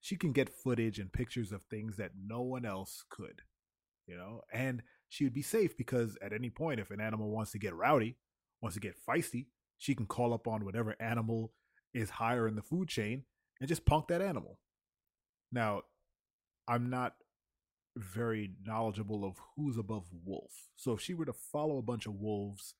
she 0.00 0.16
can 0.16 0.32
get 0.32 0.52
footage 0.52 0.98
and 0.98 1.12
pictures 1.12 1.52
of 1.52 1.62
things 1.62 1.96
that 1.96 2.10
no 2.26 2.42
one 2.42 2.66
else 2.66 3.04
could 3.08 3.42
you 4.06 4.16
know 4.16 4.42
and 4.52 4.82
she 5.08 5.24
would 5.24 5.32
be 5.32 5.42
safe 5.42 5.76
because 5.78 6.18
at 6.20 6.32
any 6.32 6.50
point 6.50 6.80
if 6.80 6.90
an 6.90 7.00
animal 7.00 7.30
wants 7.30 7.52
to 7.52 7.58
get 7.58 7.74
rowdy 7.74 8.16
wants 8.60 8.74
to 8.74 8.80
get 8.80 8.96
feisty 9.08 9.46
she 9.78 9.94
can 9.94 10.06
call 10.06 10.34
up 10.34 10.46
on 10.46 10.64
whatever 10.64 10.96
animal 11.00 11.52
is 11.94 12.10
higher 12.10 12.48
in 12.48 12.56
the 12.56 12.62
food 12.62 12.88
chain 12.88 13.22
and 13.62 13.68
just 13.68 13.86
punk 13.86 14.08
that 14.08 14.20
animal 14.20 14.58
now 15.52 15.80
i'm 16.68 16.90
not 16.90 17.14
very 17.96 18.52
knowledgeable 18.64 19.24
of 19.24 19.36
who's 19.56 19.76
above 19.76 20.06
wolf. 20.24 20.68
So 20.76 20.92
if 20.92 21.00
she 21.00 21.14
were 21.14 21.26
to 21.26 21.32
follow 21.32 21.78
a 21.78 21.82
bunch 21.82 22.06
of 22.06 22.14
wolves 22.14 22.74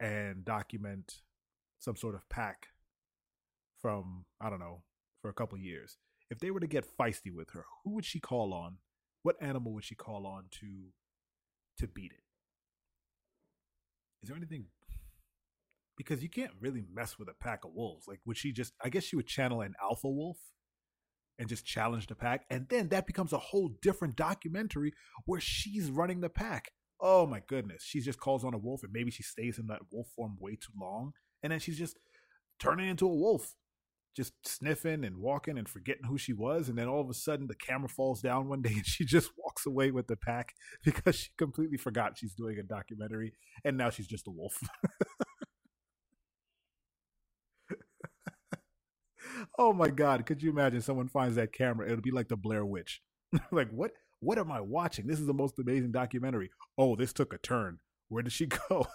and 0.00 0.44
document 0.44 1.22
some 1.78 1.96
sort 1.96 2.14
of 2.14 2.28
pack 2.28 2.68
from 3.80 4.24
I 4.40 4.50
don't 4.50 4.58
know 4.58 4.82
for 5.22 5.28
a 5.28 5.34
couple 5.34 5.58
years, 5.58 5.98
if 6.30 6.38
they 6.38 6.50
were 6.50 6.60
to 6.60 6.66
get 6.66 6.86
feisty 6.98 7.32
with 7.32 7.50
her, 7.50 7.64
who 7.84 7.94
would 7.94 8.04
she 8.04 8.20
call 8.20 8.52
on? 8.52 8.78
What 9.22 9.36
animal 9.40 9.72
would 9.72 9.84
she 9.84 9.94
call 9.94 10.26
on 10.26 10.44
to 10.60 10.66
to 11.78 11.86
beat 11.86 12.12
it? 12.12 12.24
Is 14.22 14.28
there 14.28 14.36
anything? 14.36 14.66
Because 15.98 16.22
you 16.22 16.30
can't 16.30 16.52
really 16.60 16.84
mess 16.94 17.18
with 17.18 17.28
a 17.28 17.34
pack 17.34 17.64
of 17.64 17.72
wolves. 17.74 18.06
Like, 18.08 18.20
would 18.24 18.38
she 18.38 18.52
just? 18.52 18.72
I 18.82 18.88
guess 18.88 19.04
she 19.04 19.16
would 19.16 19.26
channel 19.26 19.60
an 19.60 19.74
alpha 19.82 20.08
wolf 20.08 20.38
and 21.38 21.48
just 21.48 21.64
challenge 21.64 22.06
the 22.06 22.14
pack. 22.14 22.44
And 22.50 22.66
then 22.68 22.88
that 22.88 23.06
becomes 23.06 23.32
a 23.32 23.38
whole 23.38 23.70
different 23.80 24.16
documentary 24.16 24.92
where 25.24 25.40
she's 25.40 25.90
running 25.90 26.20
the 26.20 26.28
pack. 26.28 26.72
Oh 27.00 27.26
my 27.26 27.42
goodness. 27.46 27.84
She 27.84 28.00
just 28.00 28.18
calls 28.18 28.44
on 28.44 28.54
a 28.54 28.58
wolf 28.58 28.82
and 28.82 28.92
maybe 28.92 29.10
she 29.10 29.22
stays 29.22 29.58
in 29.58 29.68
that 29.68 29.82
wolf 29.92 30.08
form 30.16 30.36
way 30.40 30.52
too 30.52 30.72
long. 30.80 31.12
And 31.42 31.52
then 31.52 31.60
she's 31.60 31.78
just 31.78 31.96
turning 32.58 32.88
into 32.88 33.06
a 33.06 33.14
wolf, 33.14 33.54
just 34.16 34.32
sniffing 34.44 35.04
and 35.04 35.18
walking 35.18 35.58
and 35.58 35.68
forgetting 35.68 36.06
who 36.08 36.18
she 36.18 36.32
was. 36.32 36.68
And 36.68 36.76
then 36.76 36.88
all 36.88 37.00
of 37.00 37.08
a 37.08 37.14
sudden 37.14 37.46
the 37.46 37.54
camera 37.54 37.88
falls 37.88 38.20
down 38.20 38.48
one 38.48 38.62
day 38.62 38.72
and 38.74 38.86
she 38.86 39.04
just 39.04 39.30
walks 39.38 39.64
away 39.64 39.92
with 39.92 40.08
the 40.08 40.16
pack 40.16 40.54
because 40.84 41.14
she 41.14 41.30
completely 41.38 41.78
forgot 41.78 42.18
she's 42.18 42.34
doing 42.34 42.58
a 42.58 42.64
documentary. 42.64 43.32
And 43.64 43.76
now 43.76 43.90
she's 43.90 44.08
just 44.08 44.26
a 44.26 44.32
wolf. 44.32 44.58
oh 49.58 49.72
my 49.72 49.88
god, 49.88 50.24
could 50.24 50.42
you 50.42 50.50
imagine 50.50 50.80
someone 50.80 51.08
finds 51.08 51.36
that 51.36 51.52
camera? 51.52 51.86
It'll 51.86 52.00
be 52.00 52.10
like 52.10 52.28
the 52.28 52.36
Blair 52.36 52.64
Witch. 52.64 53.02
like 53.52 53.70
what 53.70 53.92
what 54.20 54.38
am 54.38 54.50
I 54.50 54.60
watching? 54.60 55.06
This 55.06 55.20
is 55.20 55.26
the 55.26 55.34
most 55.34 55.58
amazing 55.58 55.92
documentary. 55.92 56.50
Oh, 56.76 56.96
this 56.96 57.12
took 57.12 57.32
a 57.32 57.38
turn. 57.38 57.78
Where 58.08 58.22
did 58.22 58.32
she 58.32 58.46
go? 58.68 58.86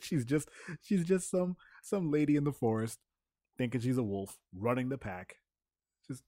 she's 0.00 0.24
just 0.24 0.48
she's 0.82 1.04
just 1.04 1.30
some 1.30 1.56
some 1.82 2.10
lady 2.10 2.36
in 2.36 2.44
the 2.44 2.52
forest 2.52 2.98
thinking 3.58 3.80
she's 3.80 3.98
a 3.98 4.02
wolf 4.02 4.38
running 4.54 4.88
the 4.88 4.98
pack. 4.98 5.36
Just 6.08 6.22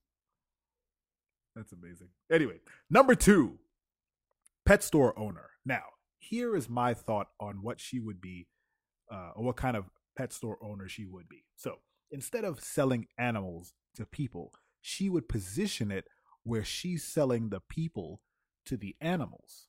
that's 1.55 1.73
amazing. 1.73 2.09
Anyway, 2.31 2.61
number 2.91 3.15
2, 3.15 3.59
pet 4.67 4.83
store 4.83 5.19
owner. 5.19 5.51
Now, 5.65 5.83
here 6.19 6.57
is 6.57 6.69
my 6.69 6.95
thought 6.95 7.29
on 7.41 7.63
what 7.63 7.81
she 7.81 8.01
would 8.01 8.21
be 8.21 8.47
uh, 9.11 9.31
or 9.35 9.45
what 9.45 9.57
kind 9.57 9.77
of 9.77 9.87
pet 10.17 10.33
store 10.33 10.59
owner 10.63 10.89
she 10.89 11.05
would 11.05 11.29
be. 11.29 11.45
So, 11.57 11.77
instead 12.13 12.45
of 12.45 12.61
selling 12.61 13.09
animals 13.19 13.75
to 13.97 14.07
people, 14.07 14.53
she 14.81 15.09
would 15.09 15.29
position 15.29 15.91
it 15.91 16.07
where 16.45 16.65
she's 16.65 17.05
selling 17.05 17.51
the 17.51 17.61
people 17.61 18.21
to 18.67 18.77
the 18.77 18.97
animals. 19.01 19.69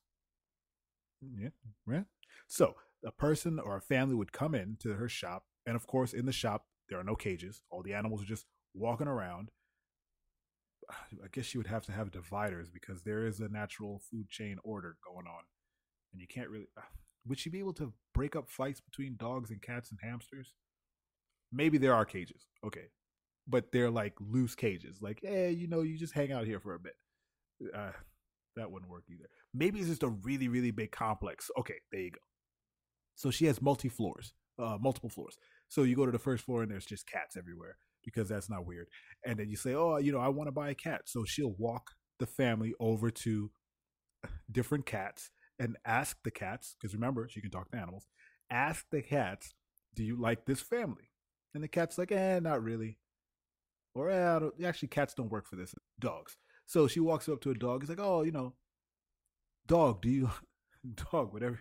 Yeah, 1.22 1.50
right. 1.86 2.06
So 2.48 2.76
a 3.06 3.12
person 3.12 3.60
or 3.60 3.78
a 3.78 3.82
family 3.82 4.16
would 4.16 4.32
come 4.32 4.56
in 4.56 4.78
to 4.82 4.94
her 4.94 5.10
shop, 5.10 5.46
and 5.66 5.76
of 5.76 5.88
course, 5.88 6.14
in 6.14 6.26
the 6.26 6.32
shop 6.32 6.66
there 6.90 7.00
are 7.00 7.04
no 7.04 7.16
cages. 7.16 7.62
All 7.70 7.84
the 7.84 7.94
animals 7.94 8.22
are 8.24 8.28
just 8.28 8.46
walking 8.74 9.08
around. 9.08 9.50
I 11.24 11.28
guess 11.32 11.46
she 11.46 11.58
would 11.58 11.68
have 11.68 11.86
to 11.86 11.92
have 11.92 12.12
dividers 12.12 12.70
because 12.70 13.04
there 13.04 13.26
is 13.26 13.40
a 13.40 13.48
natural 13.48 14.02
food 14.12 14.30
chain 14.30 14.58
order 14.64 14.98
going 15.06 15.28
on, 15.28 15.44
and 16.14 16.22
you 16.22 16.28
can't 16.28 16.50
really. 16.50 16.68
Ah, 16.78 16.88
would 17.26 17.40
she 17.40 17.50
be 17.50 17.60
able 17.60 17.74
to 17.76 17.94
break 18.14 18.36
up 18.36 18.50
fights 18.50 18.82
between 18.82 19.16
dogs 19.18 19.52
and 19.52 19.62
cats 19.62 19.92
and 19.92 20.00
hamsters? 20.04 20.56
Maybe 21.54 21.78
there 21.78 21.94
are 21.94 22.06
cages, 22.06 22.48
okay, 22.66 22.88
but 23.48 23.72
they're 23.72 23.92
like 23.92 24.14
loose 24.20 24.56
cages. 24.56 25.02
Like, 25.02 25.20
hey, 25.22 25.52
you 25.52 25.68
know, 25.68 25.82
you 25.82 25.98
just 25.98 26.14
hang 26.14 26.32
out 26.32 26.46
here 26.46 26.60
for 26.60 26.74
a 26.74 26.80
bit. 26.80 26.96
Uh, 27.74 27.92
That 28.56 28.72
wouldn't 28.72 28.92
work 28.92 29.06
either. 29.10 29.30
Maybe 29.54 29.80
it's 29.80 29.90
just 29.90 30.04
a 30.04 30.10
really, 30.10 30.48
really 30.48 30.72
big 30.72 30.92
complex. 30.92 31.50
Okay, 31.58 31.80
there 31.92 32.02
you 32.02 32.12
go. 32.12 32.20
So 33.16 33.32
she 33.32 33.46
has 33.46 33.62
multi 33.62 33.90
floors, 33.90 34.34
uh, 34.60 34.78
multiple 34.80 35.10
floors. 35.10 35.38
So 35.70 35.84
you 35.84 35.96
go 35.96 36.06
to 36.06 36.12
the 36.12 36.20
first 36.20 36.46
floor 36.46 36.62
and 36.62 36.72
there's 36.72 36.86
just 36.86 37.08
cats 37.08 37.36
everywhere 37.36 37.78
because 38.04 38.30
that's 38.30 38.50
not 38.50 38.66
weird. 38.66 38.88
And 39.26 39.40
then 39.40 39.50
you 39.50 39.56
say, 39.56 39.74
oh, 39.74 39.98
you 39.98 40.12
know, 40.12 40.20
I 40.20 40.28
want 40.28 40.48
to 40.48 40.52
buy 40.52 40.70
a 40.70 40.76
cat. 40.76 41.02
So 41.06 41.26
she'll 41.26 41.56
walk 41.58 41.92
the 42.20 42.28
family 42.28 42.74
over 42.80 43.10
to 43.10 43.50
different 44.52 44.86
cats 44.86 45.32
and 45.58 45.78
ask 45.86 46.18
the 46.24 46.32
cats, 46.32 46.76
because 46.80 46.94
remember, 46.94 47.28
she 47.30 47.42
can 47.42 47.50
talk 47.50 47.72
to 47.72 47.78
animals, 47.78 48.08
ask 48.52 48.86
the 48.92 49.02
cats, 49.02 49.54
do 49.96 50.04
you 50.04 50.16
like 50.20 50.46
this 50.46 50.62
family? 50.62 51.10
And 51.54 51.64
the 51.64 51.68
cat's 51.68 51.98
like, 51.98 52.12
eh, 52.12 52.40
not 52.40 52.64
really. 52.64 52.98
Or 53.96 54.10
eh, 54.10 54.66
actually, 54.66 54.88
cats 54.88 55.14
don't 55.14 55.32
work 55.32 55.48
for 55.48 55.56
this. 55.56 55.76
Dogs. 56.00 56.38
So 56.66 56.88
she 56.88 57.00
walks 57.00 57.30
up 57.30 57.42
to 57.42 57.52
a 57.52 57.56
dog. 57.56 57.82
He's 57.82 57.90
like, 57.90 58.00
oh, 58.00 58.24
you 58.24 58.32
know, 58.32 58.54
dog, 59.68 60.02
do 60.02 60.10
you, 60.10 60.32
dog, 61.12 61.34
whatever. 61.34 61.60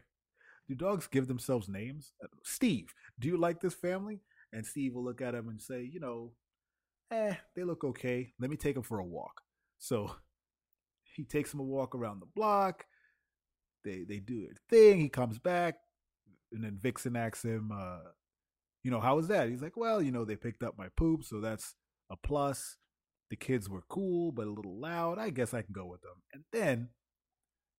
Do 0.68 0.74
dogs 0.74 1.07
give 1.07 1.26
themselves 1.28 1.68
names? 1.68 2.12
Steve, 2.44 2.94
do 3.18 3.28
you 3.28 3.37
like 3.37 3.61
this 3.61 3.74
family? 3.74 4.20
And 4.52 4.64
Steve 4.64 4.94
will 4.94 5.05
look 5.05 5.20
at 5.20 5.35
him 5.35 5.48
and 5.48 5.61
say, 5.61 5.83
you 5.83 6.00
know, 6.00 6.33
eh, 7.11 7.35
they 7.55 7.64
look 7.64 7.85
okay. 7.85 8.33
Let 8.40 8.50
me 8.50 8.57
take 8.57 8.74
them 8.74 8.83
for 8.83 8.98
a 8.98 9.05
walk. 9.05 9.42
So 9.78 10.14
he 11.16 11.24
takes 11.24 11.52
him 11.52 11.61
a 11.61 11.64
walk 11.64 11.94
around 11.94 12.20
the 12.20 12.26
block. 12.35 12.87
They 13.85 14.05
they 14.09 14.20
do 14.20 14.42
their 14.42 14.55
thing. 14.70 15.00
He 15.00 15.09
comes 15.09 15.40
back, 15.40 15.74
and 16.52 16.62
then 16.62 16.78
Vixen 16.81 17.16
asks 17.16 17.44
him, 17.44 17.72
uh, 17.74 18.11
you 18.83 18.90
know, 18.90 19.01
how 19.01 19.16
was 19.16 19.29
that? 19.29 19.49
He's 19.49 19.62
like, 19.62 19.77
well, 19.77 20.03
you 20.03 20.11
know, 20.11 20.25
they 20.25 20.37
picked 20.37 20.62
up 20.62 20.77
my 20.77 20.88
poop, 20.97 21.25
so 21.25 21.40
that's 21.40 21.75
a 22.11 22.16
plus. 22.16 22.77
The 23.31 23.37
kids 23.37 23.68
were 23.68 23.85
cool, 23.88 24.33
but 24.33 24.47
a 24.47 24.51
little 24.51 24.79
loud. 24.79 25.18
I 25.18 25.31
guess 25.31 25.55
I 25.55 25.62
can 25.62 25.73
go 25.73 25.87
with 25.87 26.03
them. 26.03 26.23
And 26.35 26.45
then 26.53 26.88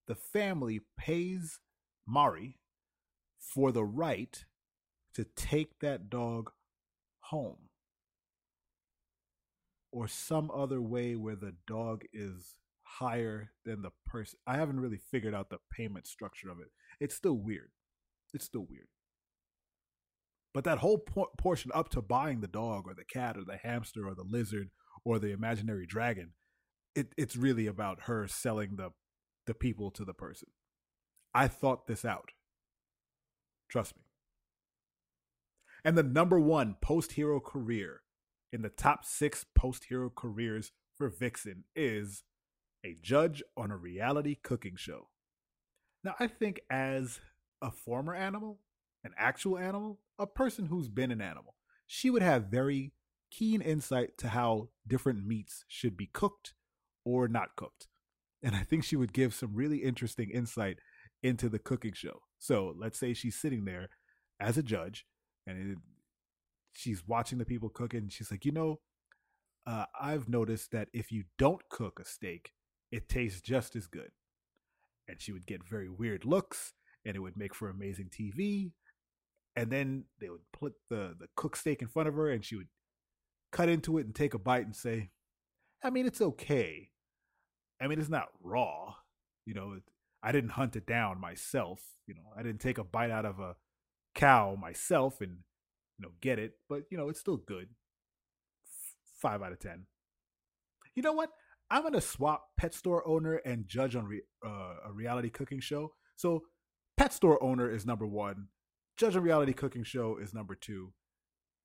the 0.08 0.14
family 0.14 0.80
pays 0.98 1.60
Mari 2.06 2.58
for 3.38 3.70
the 3.70 3.84
right 3.84 4.44
to 5.14 5.24
take 5.36 5.78
that 5.80 6.10
dog 6.10 6.50
home 7.20 7.68
or 9.92 10.08
some 10.08 10.50
other 10.50 10.82
way 10.82 11.14
where 11.14 11.36
the 11.36 11.54
dog 11.68 12.02
is 12.12 12.56
higher 12.82 13.52
than 13.64 13.82
the 13.82 13.92
person. 14.04 14.38
I 14.46 14.56
haven't 14.56 14.80
really 14.80 15.00
figured 15.10 15.34
out 15.34 15.50
the 15.50 15.58
payment 15.70 16.06
structure 16.06 16.50
of 16.50 16.58
it. 16.58 16.68
It's 17.00 17.14
still 17.14 17.38
weird. 17.38 17.70
It's 18.32 18.44
still 18.44 18.66
weird. 18.68 18.88
But 20.54 20.64
that 20.64 20.78
whole 20.78 20.98
por- 20.98 21.30
portion 21.36 21.72
up 21.74 21.88
to 21.90 22.00
buying 22.00 22.40
the 22.40 22.46
dog 22.46 22.84
or 22.86 22.94
the 22.94 23.04
cat 23.04 23.36
or 23.36 23.44
the 23.44 23.56
hamster 23.56 24.06
or 24.06 24.14
the 24.14 24.22
lizard 24.22 24.70
or 25.04 25.18
the 25.18 25.32
imaginary 25.32 25.84
dragon, 25.84 26.32
it, 26.94 27.12
it's 27.18 27.36
really 27.36 27.66
about 27.66 28.02
her 28.02 28.28
selling 28.28 28.76
the 28.76 28.90
the 29.46 29.54
people 29.54 29.90
to 29.90 30.04
the 30.06 30.14
person. 30.14 30.48
I 31.34 31.48
thought 31.48 31.86
this 31.86 32.04
out. 32.04 32.30
Trust 33.68 33.96
me. 33.96 34.02
And 35.84 35.98
the 35.98 36.02
number 36.02 36.40
one 36.40 36.76
post 36.80 37.12
hero 37.12 37.40
career 37.40 38.00
in 38.52 38.62
the 38.62 38.70
top 38.70 39.04
six 39.04 39.44
post 39.54 39.86
hero 39.88 40.10
careers 40.14 40.72
for 40.96 41.10
Vixen 41.10 41.64
is 41.74 42.22
a 42.86 42.96
judge 43.02 43.42
on 43.56 43.70
a 43.70 43.76
reality 43.76 44.36
cooking 44.42 44.76
show. 44.76 45.08
Now, 46.02 46.14
I 46.20 46.26
think 46.26 46.60
as 46.70 47.20
a 47.60 47.70
former 47.70 48.14
animal, 48.14 48.60
an 49.04 49.12
actual 49.16 49.58
animal, 49.58 50.00
a 50.18 50.26
person 50.26 50.66
who's 50.66 50.88
been 50.88 51.10
an 51.10 51.20
animal, 51.20 51.54
she 51.86 52.10
would 52.10 52.22
have 52.22 52.46
very 52.46 52.92
keen 53.30 53.60
insight 53.60 54.16
to 54.18 54.28
how 54.28 54.68
different 54.86 55.26
meats 55.26 55.64
should 55.68 55.96
be 55.96 56.06
cooked 56.06 56.54
or 57.04 57.28
not 57.28 57.56
cooked. 57.56 57.88
And 58.42 58.54
I 58.54 58.62
think 58.62 58.84
she 58.84 58.96
would 58.96 59.12
give 59.12 59.34
some 59.34 59.54
really 59.54 59.78
interesting 59.78 60.30
insight 60.30 60.78
into 61.22 61.48
the 61.48 61.58
cooking 61.58 61.94
show. 61.94 62.20
So 62.38 62.74
let's 62.78 62.98
say 62.98 63.14
she's 63.14 63.36
sitting 63.36 63.64
there 63.64 63.88
as 64.40 64.58
a 64.58 64.62
judge 64.62 65.06
and 65.46 65.72
it, 65.72 65.78
she's 66.72 67.06
watching 67.06 67.38
the 67.38 67.44
people 67.44 67.68
cooking. 67.68 68.00
And 68.02 68.12
she's 68.12 68.30
like, 68.30 68.44
you 68.44 68.52
know, 68.52 68.80
uh, 69.66 69.86
I've 69.98 70.28
noticed 70.28 70.72
that 70.72 70.88
if 70.92 71.10
you 71.10 71.24
don't 71.38 71.62
cook 71.70 71.98
a 72.00 72.04
steak, 72.04 72.52
it 72.92 73.08
tastes 73.08 73.40
just 73.40 73.74
as 73.76 73.86
good. 73.86 74.10
And 75.08 75.20
she 75.20 75.32
would 75.32 75.46
get 75.46 75.68
very 75.68 75.88
weird 75.88 76.24
looks, 76.24 76.72
and 77.04 77.16
it 77.16 77.20
would 77.20 77.36
make 77.36 77.54
for 77.54 77.68
amazing 77.68 78.10
TV. 78.10 78.72
And 79.56 79.70
then 79.70 80.04
they 80.20 80.28
would 80.28 80.40
put 80.52 80.74
the 80.90 81.14
the 81.18 81.28
cooked 81.36 81.58
steak 81.58 81.82
in 81.82 81.88
front 81.88 82.08
of 82.08 82.14
her, 82.14 82.30
and 82.30 82.44
she 82.44 82.56
would 82.56 82.68
cut 83.52 83.68
into 83.68 83.98
it 83.98 84.06
and 84.06 84.14
take 84.14 84.34
a 84.34 84.38
bite 84.38 84.66
and 84.66 84.74
say, 84.74 85.10
"I 85.82 85.90
mean, 85.90 86.06
it's 86.06 86.20
okay. 86.20 86.90
I 87.80 87.86
mean, 87.86 88.00
it's 88.00 88.08
not 88.08 88.28
raw. 88.42 88.94
You 89.46 89.54
know, 89.54 89.78
I 90.22 90.32
didn't 90.32 90.50
hunt 90.50 90.74
it 90.74 90.86
down 90.86 91.20
myself. 91.20 91.82
You 92.06 92.14
know, 92.14 92.32
I 92.36 92.42
didn't 92.42 92.60
take 92.60 92.78
a 92.78 92.84
bite 92.84 93.10
out 93.10 93.26
of 93.26 93.38
a 93.38 93.56
cow 94.14 94.56
myself 94.60 95.20
and 95.20 95.38
you 95.98 96.02
know 96.02 96.12
get 96.20 96.38
it, 96.38 96.54
but 96.68 96.84
you 96.90 96.96
know, 96.96 97.08
it's 97.08 97.20
still 97.20 97.36
good. 97.36 97.68
Five 99.20 99.42
out 99.42 99.52
of 99.52 99.60
ten. 99.60 99.86
You 100.94 101.02
know 101.02 101.12
what? 101.12 101.30
I'm 101.70 101.82
gonna 101.82 102.00
swap 102.00 102.48
pet 102.56 102.74
store 102.74 103.06
owner 103.06 103.36
and 103.36 103.66
judge 103.66 103.96
on 103.96 104.06
re, 104.06 104.22
uh, 104.44 104.74
a 104.86 104.92
reality 104.92 105.30
cooking 105.30 105.60
show. 105.60 105.92
So, 106.16 106.42
pet 106.96 107.12
store 107.12 107.42
owner 107.42 107.70
is 107.70 107.86
number 107.86 108.06
one. 108.06 108.48
Judge 108.96 109.16
on 109.16 109.22
reality 109.22 109.52
cooking 109.52 109.84
show 109.84 110.18
is 110.18 110.34
number 110.34 110.54
two. 110.54 110.92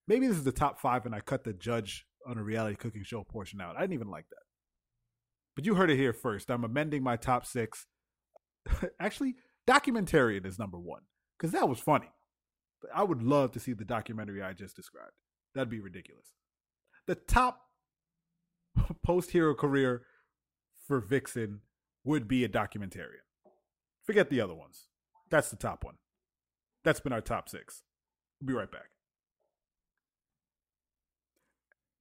Maybe 0.07 0.27
this 0.27 0.37
is 0.37 0.43
the 0.43 0.51
top 0.51 0.79
five, 0.79 1.05
and 1.05 1.13
I 1.13 1.19
cut 1.19 1.43
the 1.43 1.53
judge 1.53 2.05
on 2.25 2.37
a 2.37 2.43
reality 2.43 2.75
cooking 2.75 3.03
show 3.03 3.23
portion 3.23 3.61
out. 3.61 3.75
I 3.77 3.81
didn't 3.81 3.93
even 3.93 4.09
like 4.09 4.27
that. 4.29 4.43
But 5.55 5.65
you 5.65 5.75
heard 5.75 5.91
it 5.91 5.97
here 5.97 6.13
first. 6.13 6.49
I'm 6.49 6.63
amending 6.63 7.03
my 7.03 7.15
top 7.15 7.45
six. 7.45 7.85
Actually, 8.99 9.35
documentarian 9.67 10.45
is 10.45 10.57
number 10.57 10.79
one 10.79 11.01
because 11.37 11.51
that 11.51 11.69
was 11.69 11.79
funny. 11.79 12.09
I 12.95 13.03
would 13.03 13.21
love 13.21 13.51
to 13.51 13.59
see 13.59 13.73
the 13.73 13.85
documentary 13.85 14.41
I 14.41 14.53
just 14.53 14.75
described. 14.75 15.11
That'd 15.53 15.69
be 15.69 15.79
ridiculous. 15.79 16.33
The 17.07 17.15
top 17.15 17.61
post 19.03 19.31
hero 19.31 19.53
career 19.53 20.03
for 20.87 20.99
Vixen 20.99 21.61
would 22.03 22.27
be 22.27 22.43
a 22.43 22.49
documentarian. 22.49 23.25
Forget 24.03 24.29
the 24.29 24.41
other 24.41 24.55
ones. 24.55 24.87
That's 25.29 25.49
the 25.49 25.57
top 25.57 25.83
one. 25.83 25.95
That's 26.83 26.99
been 26.99 27.13
our 27.13 27.21
top 27.21 27.49
six. 27.49 27.83
We'll 28.39 28.47
be 28.47 28.53
right 28.53 28.71
back. 28.71 28.89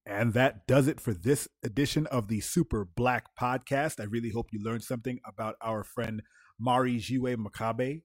And 0.05 0.33
that 0.33 0.65
does 0.65 0.87
it 0.87 0.99
for 0.99 1.13
this 1.13 1.47
edition 1.63 2.07
of 2.07 2.29
the 2.29 2.39
Super 2.39 2.83
Black 2.83 3.25
Podcast. 3.39 3.99
I 3.99 4.05
really 4.05 4.31
hope 4.31 4.47
you 4.51 4.63
learned 4.63 4.83
something 4.83 5.19
about 5.23 5.55
our 5.61 5.83
friend 5.83 6.23
Mari 6.59 6.97
Jiwe 6.97 7.35
McCabe, 7.35 8.01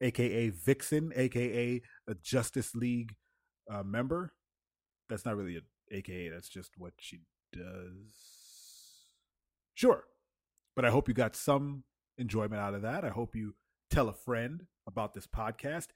aka 0.00 0.50
Vixen, 0.50 1.12
aka 1.14 1.80
a 2.08 2.14
Justice 2.20 2.74
League 2.74 3.14
uh, 3.72 3.84
member. 3.84 4.32
That's 5.08 5.24
not 5.24 5.36
really 5.36 5.56
a 5.56 5.96
aka, 5.96 6.30
that's 6.30 6.48
just 6.48 6.72
what 6.78 6.94
she 6.98 7.20
does. 7.52 8.12
Sure. 9.74 10.04
But 10.74 10.84
I 10.84 10.90
hope 10.90 11.06
you 11.06 11.14
got 11.14 11.36
some 11.36 11.84
enjoyment 12.18 12.60
out 12.60 12.74
of 12.74 12.82
that. 12.82 13.04
I 13.04 13.10
hope 13.10 13.36
you 13.36 13.54
tell 13.90 14.08
a 14.08 14.14
friend 14.14 14.64
about 14.86 15.14
this 15.14 15.26
podcast. 15.26 15.86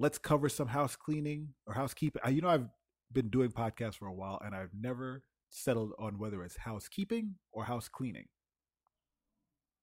Let's 0.00 0.16
cover 0.16 0.48
some 0.48 0.68
house 0.68 0.96
cleaning 0.96 1.48
or 1.66 1.74
housekeeping. 1.74 2.22
You 2.26 2.40
know, 2.40 2.48
I've 2.48 2.68
been 3.12 3.28
doing 3.28 3.50
podcasts 3.50 3.96
for 3.96 4.06
a 4.06 4.14
while 4.14 4.40
and 4.42 4.54
I've 4.54 4.70
never 4.72 5.22
settled 5.50 5.92
on 5.98 6.18
whether 6.18 6.42
it's 6.42 6.56
housekeeping 6.56 7.34
or 7.52 7.64
house 7.64 7.86
cleaning. 7.86 8.24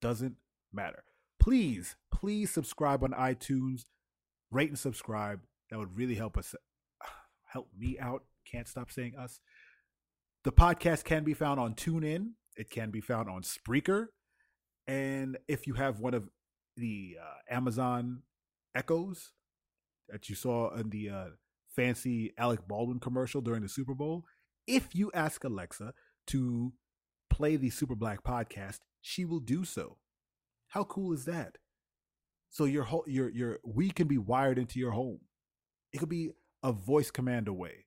Doesn't 0.02 0.38
matter. 0.74 1.04
Please, 1.40 1.98
please 2.12 2.50
subscribe 2.50 3.04
on 3.04 3.12
iTunes, 3.12 3.86
rate 4.50 4.70
and 4.70 4.80
subscribe. 4.80 5.42
That 5.70 5.78
would 5.78 5.96
really 5.96 6.16
help 6.16 6.36
us 6.36 6.56
help 7.46 7.70
me 7.78 8.00
out. 8.00 8.24
Can't 8.52 8.68
stop 8.68 8.92
saying 8.92 9.14
us. 9.20 9.40
The 10.46 10.52
podcast 10.52 11.04
can 11.04 11.26
be 11.26 11.36
found 11.36 11.60
on 11.60 11.76
TuneIn. 11.76 12.32
It 12.56 12.72
can 12.72 12.90
be 12.90 13.02
found 13.02 13.30
on 13.30 13.44
Spreaker. 13.44 14.08
And 14.88 15.38
if 15.48 15.68
you 15.68 15.76
have 15.76 16.00
one 16.00 16.16
of 16.16 16.28
the 16.76 17.18
uh, 17.22 17.56
Amazon 17.56 18.24
Echoes 18.74 19.34
that 20.10 20.30
you 20.30 20.36
saw 20.36 20.74
in 20.76 20.90
the 20.90 21.10
uh, 21.10 21.26
fancy 21.76 22.34
Alec 22.38 22.68
Baldwin 22.68 23.00
commercial 23.00 23.42
during 23.42 23.62
the 23.62 23.70
Super 23.70 23.94
Bowl, 23.94 24.26
if 24.68 24.94
you 24.94 25.12
ask 25.14 25.44
Alexa 25.44 25.94
to 26.28 26.74
play 27.30 27.56
the 27.56 27.70
Super 27.70 27.96
Black 27.96 28.24
podcast, 28.24 28.80
she 29.02 29.26
will 29.26 29.40
do 29.40 29.64
so. 29.64 29.98
How 30.70 30.84
cool 30.84 31.14
is 31.14 31.26
that? 31.26 31.58
So 32.50 32.66
your 32.66 32.84
whole 32.84 33.04
your 33.08 33.30
your 33.30 33.60
we 33.66 33.92
can 33.92 34.08
be 34.08 34.18
wired 34.18 34.58
into 34.58 34.80
your 34.80 34.92
home. 34.92 35.20
It 35.94 36.00
could 36.00 36.10
be 36.10 36.32
a 36.64 36.72
voice 36.72 37.12
command 37.12 37.48
away. 37.48 37.86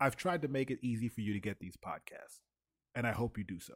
I've 0.00 0.16
tried 0.16 0.42
to 0.42 0.48
make 0.48 0.70
it 0.70 0.78
easy 0.82 1.08
for 1.08 1.20
you 1.20 1.32
to 1.32 1.40
get 1.40 1.58
these 1.58 1.76
podcasts, 1.76 2.40
and 2.94 3.06
I 3.06 3.12
hope 3.12 3.38
you 3.38 3.44
do 3.44 3.60
so. 3.60 3.74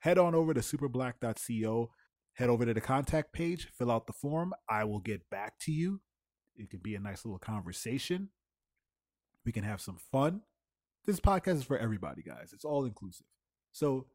Head 0.00 0.18
on 0.18 0.34
over 0.34 0.54
to 0.54 0.60
superblack.co, 0.60 1.90
head 2.34 2.50
over 2.50 2.66
to 2.66 2.74
the 2.74 2.80
contact 2.80 3.32
page, 3.32 3.68
fill 3.76 3.90
out 3.90 4.06
the 4.06 4.12
form. 4.12 4.52
I 4.68 4.84
will 4.84 5.00
get 5.00 5.28
back 5.30 5.54
to 5.62 5.72
you. 5.72 6.00
It 6.56 6.70
could 6.70 6.82
be 6.82 6.94
a 6.94 7.00
nice 7.00 7.24
little 7.24 7.38
conversation. 7.38 8.28
We 9.44 9.52
can 9.52 9.64
have 9.64 9.80
some 9.80 9.98
fun. 10.12 10.42
This 11.06 11.20
podcast 11.20 11.56
is 11.56 11.64
for 11.64 11.78
everybody, 11.78 12.22
guys. 12.22 12.52
It's 12.52 12.64
all 12.64 12.84
inclusive. 12.84 13.26
So 13.72 14.06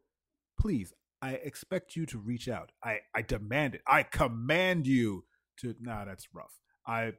please, 0.59 0.93
I 1.21 1.33
expect 1.33 1.95
you 1.95 2.05
to 2.07 2.17
reach 2.17 2.47
out. 2.47 2.71
I, 2.83 2.99
I 3.13 3.21
demand 3.21 3.75
it. 3.75 3.81
I 3.85 4.03
command 4.03 4.87
you 4.87 5.25
to. 5.61 5.75
Nah, 5.79 6.05
that's 6.05 6.27
rough. 6.33 6.53
I 6.87 7.13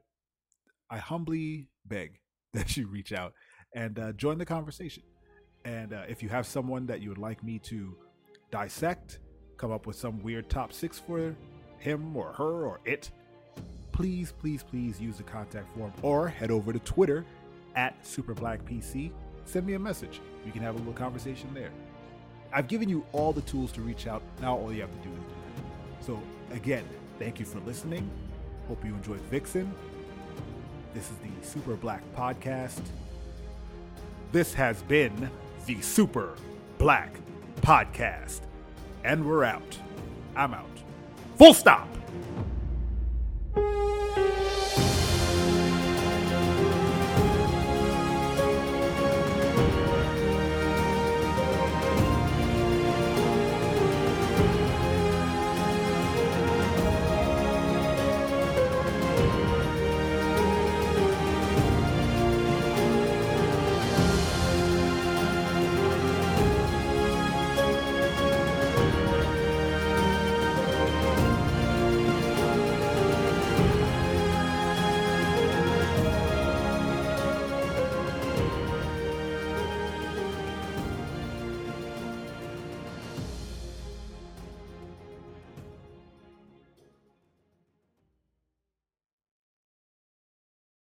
I 0.90 0.98
humbly 0.98 1.68
beg 1.86 2.18
that 2.52 2.76
you 2.76 2.88
reach 2.88 3.12
out 3.12 3.32
and 3.74 3.98
uh, 3.98 4.12
join 4.12 4.38
the 4.38 4.46
conversation. 4.46 5.04
And 5.64 5.92
uh, 5.92 6.02
if 6.08 6.22
you 6.22 6.28
have 6.30 6.46
someone 6.46 6.86
that 6.86 7.00
you 7.00 7.10
would 7.10 7.18
like 7.18 7.44
me 7.44 7.58
to 7.60 7.96
dissect, 8.50 9.20
come 9.56 9.70
up 9.70 9.86
with 9.86 9.96
some 9.96 10.22
weird 10.22 10.48
top 10.48 10.72
six 10.72 10.98
for 10.98 11.36
him 11.78 12.16
or 12.16 12.32
her 12.32 12.66
or 12.66 12.80
it, 12.84 13.10
please, 14.00 14.32
please, 14.32 14.62
please 14.62 15.00
use 15.00 15.18
the 15.18 15.22
contact 15.22 15.66
form 15.76 15.92
or 16.02 16.28
head 16.28 16.50
over 16.50 16.72
to 16.72 16.78
Twitter 16.80 17.24
at 17.76 18.02
SuperBlackPC. 18.02 19.10
Send 19.44 19.66
me 19.66 19.74
a 19.74 19.78
message. 19.78 20.20
We 20.44 20.50
can 20.50 20.62
have 20.62 20.74
a 20.74 20.78
little 20.78 20.92
conversation 20.92 21.52
there. 21.52 21.70
I've 22.52 22.66
given 22.66 22.88
you 22.88 23.04
all 23.12 23.32
the 23.32 23.42
tools 23.42 23.72
to 23.72 23.80
reach 23.80 24.06
out. 24.06 24.22
Now 24.40 24.56
all 24.56 24.72
you 24.72 24.80
have 24.80 24.90
to 24.90 25.08
do 25.08 25.14
is 25.14 25.18
do 25.18 25.24
that. 25.24 26.04
So 26.04 26.22
again, 26.52 26.84
thank 27.18 27.38
you 27.38 27.44
for 27.44 27.60
listening. 27.60 28.10
Hope 28.68 28.84
you 28.84 28.94
enjoyed 28.94 29.20
Vixen. 29.22 29.72
This 30.94 31.10
is 31.10 31.16
the 31.18 31.46
Super 31.46 31.74
Black 31.74 32.02
Podcast. 32.16 32.82
This 34.32 34.54
has 34.54 34.82
been 34.82 35.30
the 35.66 35.80
Super 35.80 36.34
Black 36.78 37.14
Podcast. 37.60 38.40
And 39.04 39.26
we're 39.26 39.44
out. 39.44 39.78
I'm 40.34 40.54
out. 40.54 40.66
Full 41.36 41.54
stop. 41.54 41.88